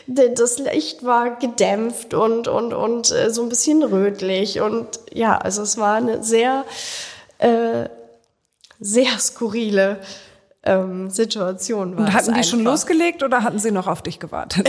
das 0.09 0.59
Licht 0.59 1.05
war 1.05 1.37
gedämpft 1.37 2.12
und, 2.12 2.49
und, 2.49 2.75
und 2.75 3.12
äh, 3.12 3.31
so 3.31 3.42
ein 3.42 3.49
bisschen 3.49 3.85
rötlich 3.85 4.61
und 4.61 4.99
ja, 5.12 5.38
also 5.38 5.62
es 5.62 5.79
war 5.79 5.94
eine 5.94 6.25
sehr, 6.25 6.64
äh, 7.38 7.88
sehr 8.81 9.18
skurrile 9.18 10.01
ähm, 10.64 11.09
Situation. 11.11 11.96
War 11.96 12.07
Und 12.07 12.12
hatten 12.12 12.35
die 12.35 12.42
schon 12.42 12.64
losgelegt 12.64 13.22
oder 13.22 13.44
hatten 13.44 13.61
sie 13.61 13.70
noch 13.70 13.87
auf 13.87 14.03
dich 14.03 14.18
gewartet? 14.18 14.68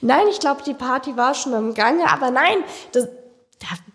Nein, 0.00 0.26
ich 0.30 0.38
glaube, 0.38 0.62
die 0.64 0.74
Party 0.74 1.16
war 1.16 1.34
schon 1.34 1.52
im 1.52 1.74
Gange, 1.74 2.08
aber 2.12 2.30
nein, 2.30 2.58
das, 2.92 3.08
da, 3.08 3.10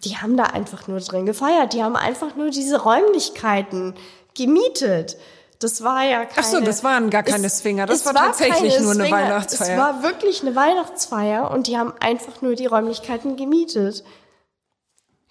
die 0.04 0.18
haben 0.18 0.38
da 0.38 0.46
einfach 0.46 0.88
nur 0.88 1.00
drin 1.00 1.26
gefeiert. 1.26 1.74
Die 1.74 1.84
haben 1.84 1.96
einfach 1.96 2.36
nur 2.36 2.50
diese 2.50 2.82
Räumlichkeiten 2.82 3.94
gemietet. 4.36 5.18
Das 5.60 5.84
war 5.84 6.04
ja 6.04 6.26
keine... 6.26 6.38
Ach 6.38 6.44
so, 6.44 6.60
das 6.60 6.84
waren 6.84 7.10
gar 7.12 7.22
keine 7.24 7.46
es- 7.48 7.60
Swinger. 7.60 7.86
Das 7.86 8.00
es 8.00 8.06
war 8.06 8.14
tatsächlich 8.14 8.80
nur 8.80 8.92
eine 8.94 9.04
Swinger. 9.04 9.16
Weihnachtsfeier. 9.16 9.72
Es 9.72 9.78
war 9.78 10.04
wirklich 10.04 10.42
eine 10.42 10.56
Weihnachtsfeier 10.56 11.52
und 11.52 11.68
die 11.68 11.78
haben 11.78 11.94
einfach 12.00 12.42
nur 12.42 12.56
die 12.56 12.66
Räumlichkeiten 12.66 13.36
gemietet. 13.36 14.04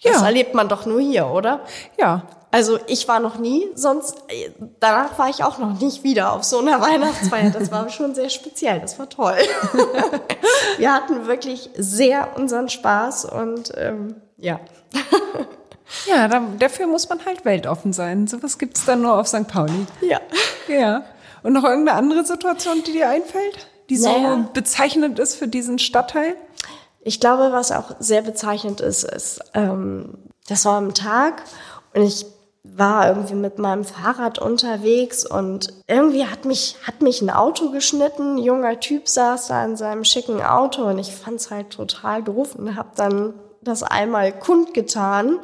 Das 0.03 0.19
Ja. 0.21 0.25
erlebt 0.25 0.53
man 0.55 0.67
doch 0.69 0.85
nur 0.85 0.99
hier, 0.99 1.27
oder? 1.27 1.61
Ja. 1.99 2.23
Also 2.53 2.79
ich 2.87 3.07
war 3.07 3.21
noch 3.21 3.37
nie, 3.37 3.65
sonst 3.75 4.15
äh, 4.27 4.49
danach 4.81 5.17
war 5.17 5.29
ich 5.29 5.41
auch 5.43 5.57
noch 5.57 5.79
nicht 5.79 6.03
wieder 6.03 6.33
auf 6.33 6.43
so 6.43 6.59
einer 6.59 6.81
Weihnachtsfeier. 6.81 7.49
Das 7.51 7.71
war 7.71 7.87
schon 7.89 8.13
sehr 8.13 8.29
speziell, 8.29 8.79
das 8.81 8.99
war 8.99 9.07
toll. 9.07 9.37
Wir 10.77 10.93
hatten 10.93 11.27
wirklich 11.27 11.69
sehr 11.77 12.29
unseren 12.35 12.67
Spaß 12.69 13.25
und 13.25 13.71
ähm, 13.77 14.15
ja. 14.37 14.59
Ja, 16.07 16.29
da, 16.29 16.41
dafür 16.57 16.87
muss 16.87 17.09
man 17.09 17.25
halt 17.25 17.43
weltoffen 17.43 17.91
sein. 17.91 18.25
Sowas 18.25 18.57
gibt's 18.57 18.85
dann 18.85 19.01
nur 19.01 19.19
auf 19.19 19.27
St. 19.27 19.47
Pauli. 19.47 19.85
Ja. 19.99 20.19
Ja. 20.69 21.03
Und 21.43 21.51
noch 21.51 21.65
irgendeine 21.65 21.97
andere 21.97 22.23
Situation, 22.23 22.81
die 22.87 22.93
dir 22.93 23.09
einfällt? 23.09 23.67
Die 23.89 23.97
so 23.97 24.09
Naja. 24.09 24.49
bezeichnend 24.53 25.19
ist 25.19 25.35
für 25.35 25.49
diesen 25.49 25.79
Stadtteil? 25.79 26.35
Ich 27.03 27.19
glaube, 27.19 27.51
was 27.51 27.71
auch 27.71 27.95
sehr 27.99 28.21
bezeichnend 28.21 28.81
ist, 28.81 29.03
ist, 29.03 29.41
ähm, 29.53 30.17
das 30.47 30.65
war 30.65 30.77
am 30.77 30.93
Tag 30.93 31.43
und 31.93 32.03
ich 32.03 32.25
war 32.63 33.07
irgendwie 33.07 33.33
mit 33.33 33.57
meinem 33.57 33.83
Fahrrad 33.83 34.37
unterwegs 34.37 35.25
und 35.25 35.73
irgendwie 35.87 36.27
hat 36.27 36.45
mich, 36.45 36.77
hat 36.85 37.01
mich 37.01 37.21
ein 37.21 37.31
Auto 37.31 37.71
geschnitten. 37.71 38.35
Ein 38.35 38.37
junger 38.37 38.79
Typ 38.79 39.07
saß 39.07 39.47
da 39.47 39.65
in 39.65 39.75
seinem 39.75 40.03
schicken 40.03 40.43
Auto 40.43 40.83
und 40.83 40.99
ich 40.99 41.13
fand's 41.13 41.49
halt 41.49 41.71
total 41.71 42.21
doof 42.21 42.55
und 42.55 42.75
habe 42.75 42.89
dann 42.95 43.33
das 43.61 43.81
einmal 43.81 44.31
kundgetan. 44.31 45.39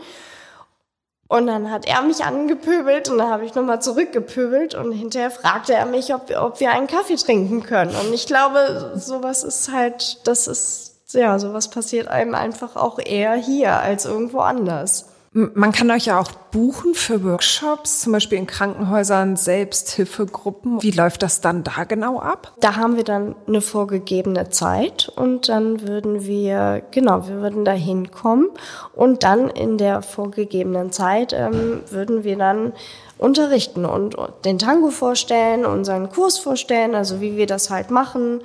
Und 1.29 1.47
dann 1.47 1.71
hat 1.71 1.85
er 1.85 2.03
mich 2.03 2.23
angepöbelt 2.23 3.09
und 3.09 3.17
dann 3.17 3.29
habe 3.29 3.45
ich 3.45 3.53
nochmal 3.53 3.81
zurückgepöbelt 3.81 4.75
und 4.75 4.93
hinterher 4.93 5.31
fragte 5.31 5.73
er 5.73 5.85
mich, 5.85 6.13
ob, 6.13 6.31
ob 6.37 6.59
wir 6.61 6.71
einen 6.71 6.87
Kaffee 6.87 7.17
trinken 7.17 7.63
können. 7.63 7.93
Und 7.95 8.13
ich 8.13 8.27
glaube, 8.27 8.93
sowas 8.95 9.43
ist 9.43 9.71
halt, 9.73 10.25
das 10.25 10.47
ist, 10.47 10.86
ja, 11.13 11.39
sowas 11.39 11.69
passiert 11.69 12.07
einem 12.07 12.35
einfach 12.35 12.75
auch 12.75 12.99
eher 12.99 13.35
hier 13.35 13.79
als 13.79 14.05
irgendwo 14.05 14.39
anders. 14.39 15.07
Man 15.33 15.71
kann 15.71 15.91
euch 15.91 16.05
ja 16.05 16.19
auch 16.19 16.31
buchen 16.31 16.95
für 16.95 17.23
Workshops, 17.23 17.99
zum 18.01 18.13
Beispiel 18.13 18.39
in 18.39 18.47
Krankenhäusern, 18.47 19.35
Selbsthilfegruppen. 19.35 20.81
Wie 20.81 20.89
läuft 20.89 21.21
das 21.21 21.41
dann 21.41 21.63
da 21.63 21.83
genau 21.83 22.19
ab? 22.19 22.53
Da 22.59 22.75
haben 22.75 22.95
wir 22.95 23.03
dann 23.03 23.35
eine 23.45 23.61
vorgegebene 23.61 24.49
Zeit 24.49 25.11
und 25.15 25.47
dann 25.47 25.87
würden 25.87 26.25
wir, 26.25 26.81
genau, 26.89 27.27
wir 27.27 27.35
würden 27.35 27.65
da 27.65 27.73
hinkommen 27.73 28.49
und 28.95 29.23
dann 29.23 29.49
in 29.49 29.77
der 29.77 30.01
vorgegebenen 30.01 30.91
Zeit 30.91 31.33
ähm, 31.33 31.81
würden 31.91 32.23
wir 32.23 32.37
dann 32.37 32.73
unterrichten 33.19 33.85
und 33.85 34.17
den 34.43 34.57
Tango 34.57 34.89
vorstellen, 34.89 35.65
unseren 35.65 36.09
Kurs 36.09 36.39
vorstellen, 36.39 36.95
also 36.95 37.21
wie 37.21 37.35
wir 37.35 37.47
das 37.47 37.69
halt 37.69 37.91
machen 37.91 38.41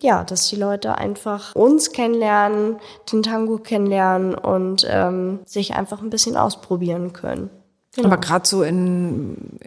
ja, 0.00 0.24
dass 0.24 0.48
die 0.48 0.56
Leute 0.56 0.96
einfach 0.96 1.54
uns 1.54 1.92
kennenlernen, 1.92 2.76
den 3.12 3.22
Tango 3.22 3.58
kennenlernen 3.58 4.34
und 4.34 4.86
ähm, 4.88 5.40
sich 5.44 5.74
einfach 5.74 6.00
ein 6.02 6.10
bisschen 6.10 6.36
ausprobieren 6.36 7.12
können. 7.12 7.50
Genau. 7.94 8.08
Aber 8.08 8.18
gerade 8.18 8.46
so 8.46 8.62
in 8.62 9.58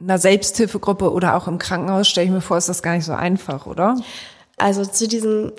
einer 0.00 0.18
Selbsthilfegruppe 0.18 1.12
oder 1.12 1.36
auch 1.36 1.48
im 1.48 1.58
Krankenhaus 1.58 2.08
stelle 2.08 2.26
ich 2.26 2.32
mir 2.32 2.40
vor, 2.40 2.56
ist 2.56 2.68
das 2.68 2.82
gar 2.82 2.94
nicht 2.94 3.04
so 3.04 3.12
einfach, 3.12 3.66
oder? 3.66 3.96
Also 4.56 4.84
zu 4.84 5.08
diesen 5.08 5.52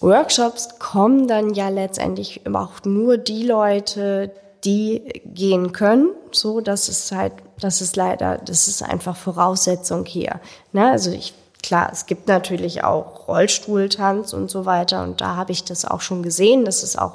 Workshops 0.00 0.78
kommen 0.78 1.26
dann 1.26 1.54
ja 1.54 1.68
letztendlich 1.68 2.42
auch 2.52 2.84
nur 2.84 3.16
die 3.16 3.44
Leute, 3.44 4.30
die 4.64 5.22
gehen 5.24 5.72
können. 5.72 6.10
So, 6.32 6.60
das 6.60 6.88
ist 6.88 7.12
halt, 7.12 7.32
das 7.60 7.80
ist 7.80 7.96
leider, 7.96 8.38
das 8.38 8.68
ist 8.68 8.82
einfach 8.82 9.16
Voraussetzung 9.16 10.04
hier. 10.04 10.40
Ne? 10.72 10.90
Also 10.90 11.10
ich 11.10 11.32
klar, 11.66 11.90
es 11.92 12.06
gibt 12.06 12.28
natürlich 12.28 12.84
auch 12.84 13.26
Rollstuhltanz 13.26 14.32
und 14.32 14.50
so 14.50 14.66
weiter. 14.66 15.02
Und 15.02 15.20
da 15.20 15.34
habe 15.34 15.50
ich 15.50 15.64
das 15.64 15.84
auch 15.84 16.00
schon 16.00 16.22
gesehen, 16.22 16.64
dass 16.64 16.84
es 16.84 16.96
auch 16.96 17.14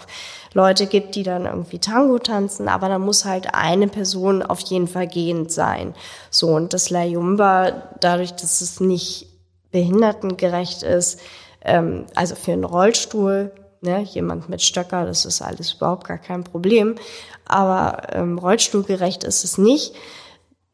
Leute 0.53 0.87
gibt, 0.87 1.15
die 1.15 1.23
dann 1.23 1.45
irgendwie 1.45 1.79
Tango 1.79 2.19
tanzen, 2.19 2.67
aber 2.67 2.89
da 2.89 2.99
muss 2.99 3.23
halt 3.23 3.53
eine 3.53 3.87
Person 3.87 4.43
auf 4.43 4.59
jeden 4.59 4.89
Fall 4.89 5.07
gehend 5.07 5.53
sein. 5.53 5.95
So, 6.29 6.49
und 6.49 6.73
das 6.73 6.89
La 6.89 7.03
Yumba, 7.05 7.71
dadurch, 8.01 8.33
dass 8.33 8.59
es 8.59 8.81
nicht 8.81 9.27
behindertengerecht 9.71 10.83
ist, 10.83 11.21
ähm, 11.63 12.05
also 12.15 12.35
für 12.35 12.51
einen 12.51 12.65
Rollstuhl, 12.65 13.53
ne, 13.79 14.01
jemand 14.01 14.49
mit 14.49 14.61
Stöcker, 14.61 15.05
das 15.05 15.23
ist 15.23 15.41
alles 15.41 15.73
überhaupt 15.73 16.05
gar 16.05 16.17
kein 16.17 16.43
Problem, 16.43 16.95
aber 17.45 18.13
ähm, 18.13 18.37
rollstuhlgerecht 18.37 19.23
ist 19.23 19.45
es 19.45 19.57
nicht. 19.57 19.93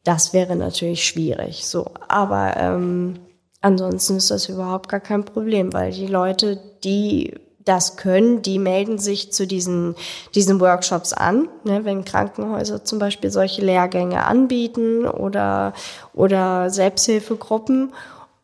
Das 0.02 0.32
wäre 0.32 0.56
natürlich 0.56 1.06
schwierig. 1.06 1.66
So, 1.66 1.92
aber 2.08 2.56
ähm, 2.56 3.20
Ansonsten 3.60 4.16
ist 4.16 4.30
das 4.30 4.48
überhaupt 4.48 4.88
gar 4.88 5.00
kein 5.00 5.24
Problem, 5.24 5.72
weil 5.72 5.92
die 5.92 6.06
Leute, 6.06 6.60
die 6.84 7.34
das 7.68 7.96
können, 7.96 8.40
die 8.40 8.58
melden 8.58 8.98
sich 8.98 9.30
zu 9.32 9.46
diesen, 9.46 9.94
diesen 10.34 10.58
Workshops 10.58 11.12
an, 11.12 11.48
ne, 11.64 11.84
wenn 11.84 12.04
Krankenhäuser 12.04 12.82
zum 12.84 12.98
Beispiel 12.98 13.30
solche 13.30 13.62
Lehrgänge 13.62 14.24
anbieten 14.24 15.06
oder, 15.06 15.74
oder 16.14 16.70
Selbsthilfegruppen. 16.70 17.92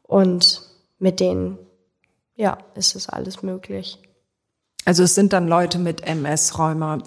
Und 0.03 0.63
mit 0.99 1.21
denen, 1.21 1.59
ja, 2.37 2.59
ist 2.75 2.95
es 2.97 3.09
alles 3.09 3.43
möglich. 3.43 3.99
Also 4.87 5.03
es 5.03 5.15
sind 5.15 5.33
dann 5.33 5.49
Leute 5.49 5.79
mit 5.79 6.07
MS, 6.07 6.59
Rheuma, 6.59 6.99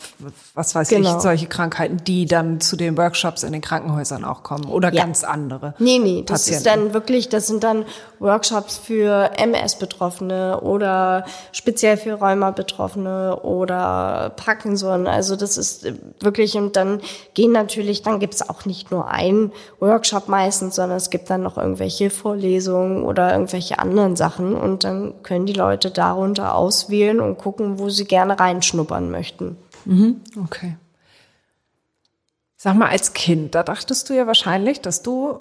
was 0.56 0.74
weiß 0.74 0.90
genau. 0.90 1.16
ich, 1.16 1.22
solche 1.22 1.46
Krankheiten, 1.46 1.98
die 2.06 2.26
dann 2.26 2.60
zu 2.60 2.76
den 2.76 2.98
Workshops 2.98 3.44
in 3.44 3.52
den 3.52 3.62
Krankenhäusern 3.62 4.26
auch 4.26 4.42
kommen 4.42 4.66
oder 4.66 4.92
ja. 4.92 5.04
ganz 5.04 5.24
andere. 5.24 5.76
Nee, 5.78 6.00
nee, 6.00 6.24
das 6.26 6.42
Patienten. 6.42 6.58
ist 6.58 6.66
dann 6.66 6.94
wirklich, 6.96 7.30
das 7.30 7.46
sind 7.46 7.64
dann 7.64 7.86
Workshops 8.20 8.78
für 8.78 9.32
MS-Betroffene 9.38 10.62
oder 10.62 11.26
speziell 11.52 11.98
für 11.98 12.14
Rheuma-Betroffene 12.14 13.42
oder 13.42 14.32
Parkinson. 14.36 15.06
Also 15.06 15.36
das 15.36 15.58
ist 15.58 15.86
wirklich, 16.20 16.56
und 16.56 16.76
dann 16.76 17.00
gehen 17.36 17.52
natürlich, 17.52 18.02
dann 18.02 18.20
gibt's 18.20 18.48
auch 18.50 18.66
nicht 18.66 18.90
nur 18.90 19.08
einen 19.08 19.52
Workshop 19.80 20.30
meistens, 20.30 20.76
sondern 20.76 20.98
es 20.98 21.12
gibt 21.12 21.30
dann 21.30 21.44
noch 21.44 21.58
irgendwelche 21.58 22.10
Vorlesungen 22.10 23.04
oder 23.04 23.34
irgendwelche 23.34 23.78
anderen 23.78 24.16
Sachen 24.16 24.56
und 24.56 24.84
dann 24.84 25.14
können 25.22 25.46
die 25.46 25.54
Leute 25.54 25.92
darunter 25.92 26.56
auswählen 26.56 27.20
und 27.20 27.38
gucken, 27.38 27.66
wo 27.80 27.89
sie 27.89 28.05
gerne 28.05 28.39
reinschnuppern 28.39 29.11
möchten. 29.11 29.57
Mhm, 29.86 30.22
okay. 30.43 30.78
Sag 32.55 32.76
mal, 32.76 32.89
als 32.89 33.13
Kind, 33.13 33.53
da 33.53 33.63
dachtest 33.63 34.09
du 34.09 34.15
ja 34.15 34.26
wahrscheinlich, 34.26 34.82
dass 34.82 35.03
du 35.03 35.39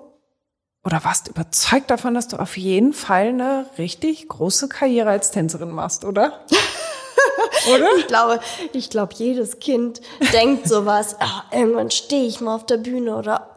oder 0.84 1.02
warst 1.02 1.26
überzeugt 1.26 1.90
davon, 1.90 2.14
dass 2.14 2.28
du 2.28 2.36
auf 2.36 2.56
jeden 2.56 2.92
Fall 2.92 3.28
eine 3.28 3.66
richtig 3.76 4.28
große 4.28 4.68
Karriere 4.68 5.10
als 5.10 5.32
Tänzerin 5.32 5.72
machst, 5.72 6.04
oder? 6.04 6.44
oder? 7.74 7.88
Ich 7.98 8.06
glaube, 8.06 8.40
ich 8.72 8.88
glaube, 8.88 9.12
jedes 9.16 9.58
Kind 9.58 10.00
denkt 10.32 10.68
sowas, 10.68 11.16
ach, 11.18 11.44
irgendwann 11.52 11.90
stehe 11.90 12.26
ich 12.26 12.40
mal 12.40 12.54
auf 12.54 12.66
der 12.66 12.76
Bühne 12.76 13.16
oder 13.16 13.56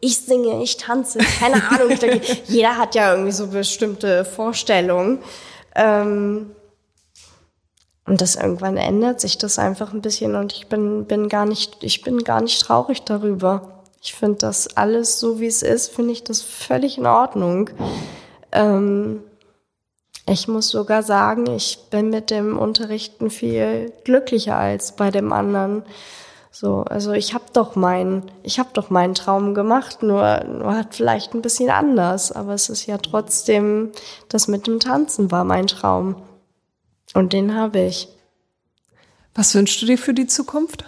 ich 0.00 0.18
singe, 0.18 0.62
ich 0.62 0.76
tanze, 0.76 1.18
keine 1.18 1.68
Ahnung. 1.68 1.98
Denke, 1.98 2.20
jeder 2.46 2.76
hat 2.76 2.94
ja 2.94 3.10
irgendwie 3.12 3.32
so 3.32 3.48
bestimmte 3.48 4.24
Vorstellungen. 4.24 5.18
Ähm, 5.74 6.54
und 8.08 8.20
das 8.20 8.36
irgendwann 8.36 8.76
ändert 8.76 9.20
sich 9.20 9.36
das 9.36 9.58
einfach 9.58 9.92
ein 9.92 10.00
bisschen 10.00 10.34
und 10.34 10.52
ich 10.52 10.68
bin, 10.68 11.04
bin 11.04 11.28
gar 11.28 11.44
nicht, 11.44 11.84
ich 11.84 12.02
bin 12.02 12.24
gar 12.24 12.40
nicht 12.40 12.60
traurig 12.60 13.02
darüber. 13.02 13.82
Ich 14.02 14.14
finde 14.14 14.38
das 14.38 14.76
alles 14.76 15.20
so, 15.20 15.40
wie 15.40 15.46
es 15.46 15.62
ist, 15.62 15.92
finde 15.94 16.12
ich 16.12 16.24
das 16.24 16.40
völlig 16.40 16.98
in 16.98 17.06
Ordnung. 17.06 17.70
Ähm, 18.52 19.20
ich 20.26 20.48
muss 20.48 20.68
sogar 20.68 21.02
sagen, 21.02 21.46
ich 21.54 21.88
bin 21.90 22.10
mit 22.10 22.30
dem 22.30 22.58
Unterrichten 22.58 23.30
viel 23.30 23.92
glücklicher 24.04 24.56
als 24.56 24.96
bei 24.96 25.10
dem 25.10 25.32
anderen. 25.32 25.82
So, 26.50 26.82
also 26.82 27.12
ich 27.12 27.34
habe 27.34 27.44
doch 27.52 27.76
meinen, 27.76 28.24
ich 28.42 28.58
habe 28.58 28.70
doch 28.72 28.90
meinen 28.90 29.14
Traum 29.14 29.54
gemacht, 29.54 30.02
nur, 30.02 30.44
nur 30.44 30.74
hat 30.74 30.94
vielleicht 30.94 31.34
ein 31.34 31.42
bisschen 31.42 31.70
anders, 31.70 32.32
aber 32.32 32.54
es 32.54 32.68
ist 32.68 32.86
ja 32.86 32.98
trotzdem, 32.98 33.92
das 34.28 34.48
mit 34.48 34.66
dem 34.66 34.80
Tanzen 34.80 35.30
war 35.30 35.44
mein 35.44 35.66
Traum. 35.66 36.16
Und 37.18 37.32
den 37.32 37.56
habe 37.56 37.80
ich. 37.80 38.06
Was 39.34 39.52
wünschst 39.52 39.82
du 39.82 39.86
dir 39.86 39.98
für 39.98 40.14
die 40.14 40.28
Zukunft? 40.28 40.84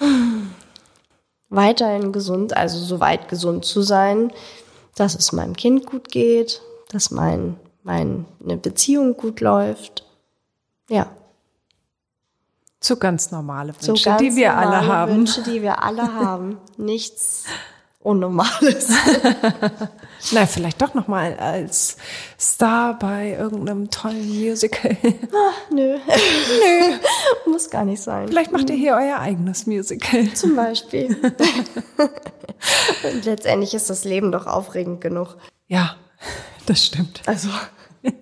weiterhin 1.50 2.12
gesund, 2.12 2.56
also 2.56 2.78
so 2.78 2.98
weit 2.98 3.28
gesund 3.28 3.66
zu 3.66 3.82
sein, 3.82 4.32
dass 4.94 5.14
es 5.14 5.32
meinem 5.32 5.54
Kind 5.54 5.84
gut 5.84 6.08
geht, 6.08 6.62
dass 6.88 7.10
mein, 7.10 7.56
meine 7.82 8.24
Beziehung 8.56 9.18
gut 9.18 9.42
läuft. 9.42 10.06
Ja. 10.88 11.10
So 12.80 12.96
ganz 12.96 13.30
normale 13.30 13.74
Wünsche, 13.74 14.02
so 14.02 14.02
ganz 14.02 14.22
die 14.22 14.34
wir 14.34 14.56
alle 14.56 14.86
haben. 14.86 15.12
Wünsche, 15.12 15.42
die 15.42 15.60
wir 15.60 15.82
alle 15.82 16.14
haben. 16.14 16.56
Nichts 16.78 17.44
Unnormales. 18.06 18.88
Na, 20.30 20.46
vielleicht 20.46 20.80
doch 20.80 20.94
noch 20.94 21.08
mal 21.08 21.36
als 21.38 21.96
Star 22.38 22.96
bei 22.96 23.36
irgendeinem 23.36 23.90
tollen 23.90 24.28
Musical. 24.28 24.96
Ach, 25.02 25.70
nö. 25.72 25.96
nö. 25.98 26.96
Muss 27.50 27.68
gar 27.68 27.84
nicht 27.84 28.00
sein. 28.00 28.28
Vielleicht 28.28 28.52
macht 28.52 28.70
ihr 28.70 28.76
hier 28.76 28.94
euer 28.94 29.18
eigenes 29.18 29.66
Musical. 29.66 30.32
Zum 30.34 30.54
Beispiel. 30.54 31.16
Und 33.02 33.24
letztendlich 33.24 33.74
ist 33.74 33.90
das 33.90 34.04
Leben 34.04 34.30
doch 34.30 34.46
aufregend 34.46 35.00
genug. 35.00 35.36
Ja, 35.66 35.96
das 36.66 36.86
stimmt. 36.86 37.22
Also, 37.26 37.48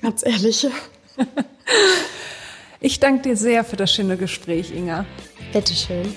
ganz 0.01 0.25
ehrlich. 0.25 0.67
Ich 2.81 3.01
danke 3.01 3.23
dir 3.23 3.37
sehr 3.37 3.65
für 3.65 3.77
das 3.77 3.93
schöne 3.93 4.17
Gespräch, 4.17 4.75
Inga. 4.75 5.05
Bitteschön. 5.53 6.17